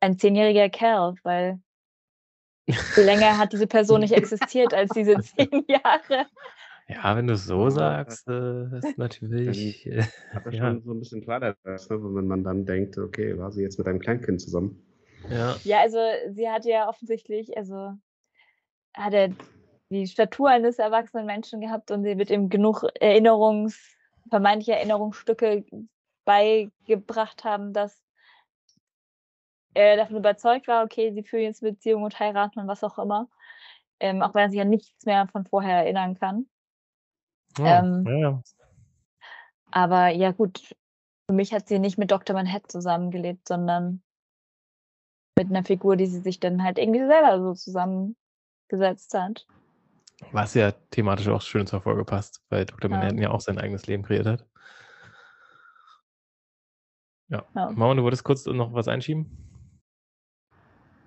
[0.00, 1.60] ein zehnjähriger Cal, weil
[2.66, 6.26] wie länger hat diese Person nicht existiert als diese zehn Jahre?
[6.88, 9.86] Ja, wenn du es so sagst, äh, ist natürlich.
[9.86, 10.66] Äh, hat das ja.
[10.66, 11.54] schon so ein bisschen ne?
[11.64, 14.80] wenn man dann denkt, okay, war sie jetzt mit einem Kleinkind zusammen?
[15.28, 15.56] Ja.
[15.64, 15.98] Ja, also
[16.30, 17.94] sie hat ja offensichtlich, also
[18.94, 19.30] hat er
[19.90, 23.96] die Statur eines erwachsenen Menschen gehabt und sie wird ihm genug Erinnerungs,
[24.30, 25.64] vermeintliche Erinnerungsstücke
[26.24, 28.00] beigebracht haben, dass
[29.74, 33.28] er davon überzeugt war, okay, sie führen jetzt Beziehung und heiraten und was auch immer.
[33.98, 36.46] Ähm, auch wenn er sich ja nichts mehr von vorher erinnern kann.
[37.58, 38.42] Ja, Ähm, ja, ja.
[39.70, 40.74] aber ja gut,
[41.28, 42.34] für mich hat sie nicht mit Dr.
[42.34, 44.02] Manhattan zusammengelebt, sondern
[45.38, 49.46] mit einer Figur, die sie sich dann halt irgendwie selber so zusammengesetzt hat.
[50.32, 52.90] Was ja thematisch auch schön zur Folge passt, weil Dr.
[52.90, 52.96] Ja.
[52.96, 54.46] Manhattan ja auch sein eigenes Leben kreiert hat.
[57.28, 57.44] Ja.
[57.54, 57.70] Ja.
[57.72, 59.26] Mauern, du wolltest kurz noch was einschieben?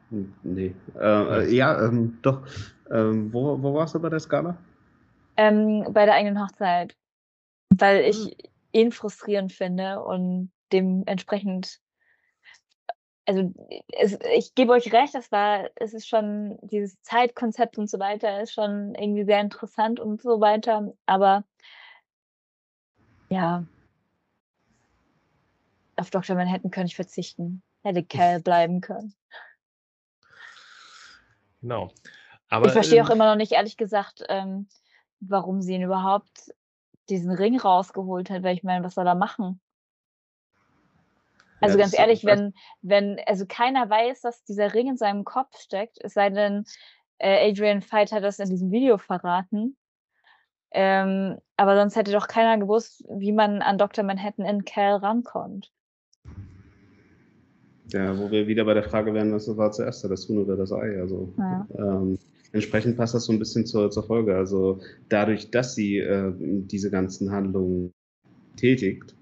[0.09, 0.75] Hm, nee.
[0.95, 2.45] Äh, äh, ja, ähm, doch.
[2.91, 4.57] Ähm, wo, wo warst du bei der Skala?
[5.39, 6.97] Ähm, bei der eigenen Hochzeit.
[7.69, 8.31] Weil ich mhm.
[8.73, 11.79] ihn frustrierend finde und dementsprechend,
[13.25, 13.53] also
[13.97, 18.41] es, ich gebe euch recht, das war, es ist schon, dieses Zeitkonzept und so weiter
[18.41, 21.45] ist schon irgendwie sehr interessant und so weiter, aber
[23.29, 23.63] ja,
[25.95, 26.35] auf Dr.
[26.35, 27.61] Manhattan könnte ich verzichten.
[27.83, 29.13] Hätte Cal bleiben können.
[31.61, 31.91] Genau.
[32.49, 34.67] Aber, ich verstehe ähm, auch immer noch nicht, ehrlich gesagt, ähm,
[35.19, 36.53] warum sie ihn überhaupt
[37.09, 39.59] diesen Ring rausgeholt hat, weil ich meine, was soll er machen?
[41.61, 45.59] Also ja, ganz ehrlich, wenn, wenn, also keiner weiß, dass dieser Ring in seinem Kopf
[45.59, 46.63] steckt, es sei denn,
[47.17, 49.75] äh, Adrian Veidt hat das in diesem Video verraten.
[50.71, 54.03] Ähm, aber sonst hätte doch keiner gewusst, wie man an Dr.
[54.03, 55.71] Manhattan in Cal rankommt.
[57.91, 60.71] Ja, wo wir wieder bei der Frage wären, was war zuerst, das Huhn oder das
[60.71, 60.99] Ei?
[61.01, 61.67] Also ja.
[61.75, 62.19] ähm,
[62.51, 64.35] entsprechend passt das so ein bisschen zur, zur Folge.
[64.35, 67.91] Also dadurch, dass sie äh, diese ganzen Handlungen
[68.55, 69.15] tätigt,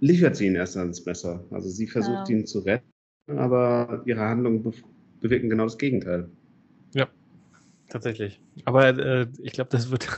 [0.00, 1.44] liefert sie ihn erst ans Messer.
[1.50, 2.36] Also sie versucht ja.
[2.36, 2.90] ihn zu retten,
[3.28, 4.72] aber ihre Handlungen be
[5.20, 6.28] bewirken genau das Gegenteil.
[6.94, 7.08] Ja,
[7.88, 8.40] tatsächlich.
[8.64, 10.08] Aber äh, ich glaube, das wird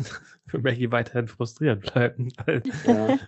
[0.55, 2.29] für Maggie weiterhin frustrierend bleiben.
[2.87, 3.19] Ja.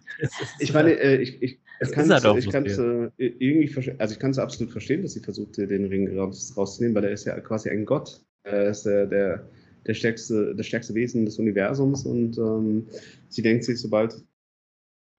[0.61, 4.21] ich meine, äh, ich, ich, ich kann es halt ich kann's, äh, irgendwie also ich
[4.21, 7.39] kann es absolut verstehen, dass sie versucht, den Ring raus, rauszunehmen, weil er ist ja
[7.41, 8.25] quasi ein Gott.
[8.45, 9.49] Er ist der, der,
[9.87, 12.87] der stärkste, das stärkste Wesen des Universums und ähm,
[13.29, 14.15] sie denkt sich, sobald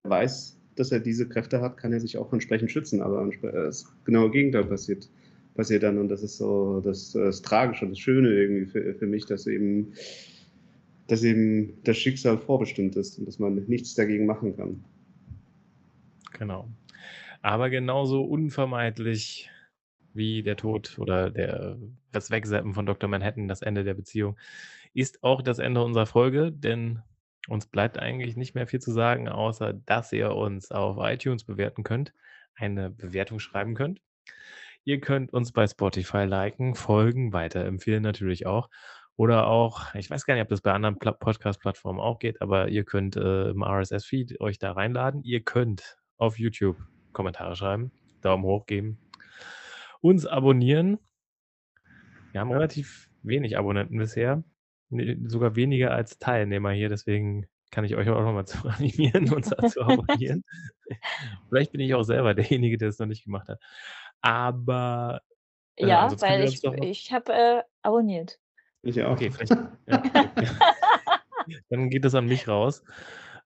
[0.04, 3.02] er weiß, dass er diese Kräfte hat, kann er sich auch entsprechend schützen.
[3.02, 5.08] Aber das genaue Gegenteil passiert,
[5.54, 9.06] passiert dann und das ist so das, das Tragische und das Schöne irgendwie für, für
[9.06, 9.92] mich, dass eben,
[11.08, 14.84] dass eben das Schicksal vorbestimmt ist und dass man nichts dagegen machen kann.
[16.38, 16.68] Genau.
[17.42, 19.50] Aber genauso unvermeidlich
[20.12, 21.78] wie der Tod oder der,
[22.12, 23.08] das Wegseppen von Dr.
[23.08, 24.36] Manhattan, das Ende der Beziehung,
[24.94, 27.00] ist auch das Ende unserer Folge, denn
[27.48, 31.84] uns bleibt eigentlich nicht mehr viel zu sagen, außer dass ihr uns auf iTunes bewerten
[31.84, 32.12] könnt,
[32.54, 34.00] eine Bewertung schreiben könnt.
[34.84, 38.68] Ihr könnt uns bei Spotify liken, folgen, weiterempfehlen natürlich auch.
[39.18, 42.84] Oder auch, ich weiß gar nicht, ob das bei anderen Podcast-Plattformen auch geht, aber ihr
[42.84, 45.22] könnt äh, im RSS-Feed euch da reinladen.
[45.24, 46.78] Ihr könnt auf YouTube
[47.12, 47.92] Kommentare schreiben,
[48.22, 48.98] Daumen hoch geben,
[50.00, 50.98] uns abonnieren.
[52.32, 54.42] Wir haben relativ wenig Abonnenten bisher
[54.90, 59.82] sogar weniger als Teilnehmer hier, deswegen kann ich euch auch nochmal zu animieren, uns zu
[59.82, 60.44] abonnieren.
[61.48, 63.60] Vielleicht bin ich auch selber derjenige, der es noch nicht gemacht hat.
[64.20, 65.20] Aber.
[65.76, 68.38] Äh, ja, weil ich, ich habe äh, abonniert.
[68.82, 69.12] Ich auch.
[69.12, 69.52] Okay, vielleicht.
[69.86, 70.48] ja, okay.
[71.70, 72.84] Dann geht das an mich raus.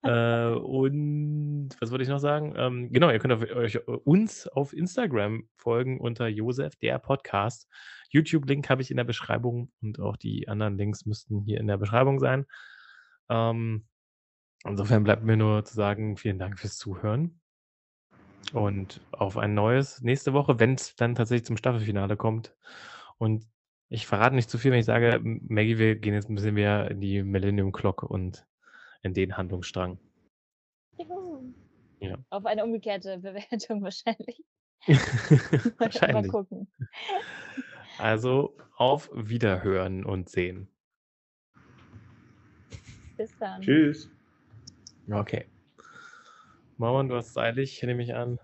[0.02, 2.54] Äh, und was wollte ich noch sagen?
[2.56, 7.68] Ähm, genau, ihr könnt auf, euch, uns auf Instagram folgen unter Josef, der Podcast.
[8.10, 11.78] YouTube-Link habe ich in der Beschreibung und auch die anderen Links müssten hier in der
[11.78, 12.46] Beschreibung sein.
[13.28, 13.86] Ähm,
[14.64, 17.40] insofern bleibt mir nur zu sagen, vielen Dank fürs Zuhören.
[18.52, 22.54] Und auf ein neues nächste Woche, wenn es dann tatsächlich zum Staffelfinale kommt.
[23.18, 23.46] Und
[23.93, 26.90] ich verrate nicht zu viel, wenn ich sage, Maggie, wir gehen jetzt ein bisschen mehr
[26.90, 28.47] in die Millennium Clock und
[29.03, 29.99] in den Handlungsstrang.
[30.99, 31.53] Juhu.
[32.01, 32.16] Ja.
[32.30, 34.43] Auf eine umgekehrte Bewertung wahrscheinlich.
[35.78, 36.22] wahrscheinlich.
[36.22, 36.68] Mal gucken.
[37.99, 40.68] Also auf Wiederhören und Sehen.
[43.18, 43.61] Bis dann.
[43.61, 44.11] Tschüss.
[45.11, 45.45] Okay.
[46.78, 48.38] Mauern, du hast es eilig, nehme ich an.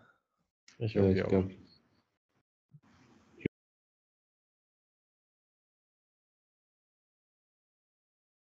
[0.77, 1.55] Ich, ja, ich glaube.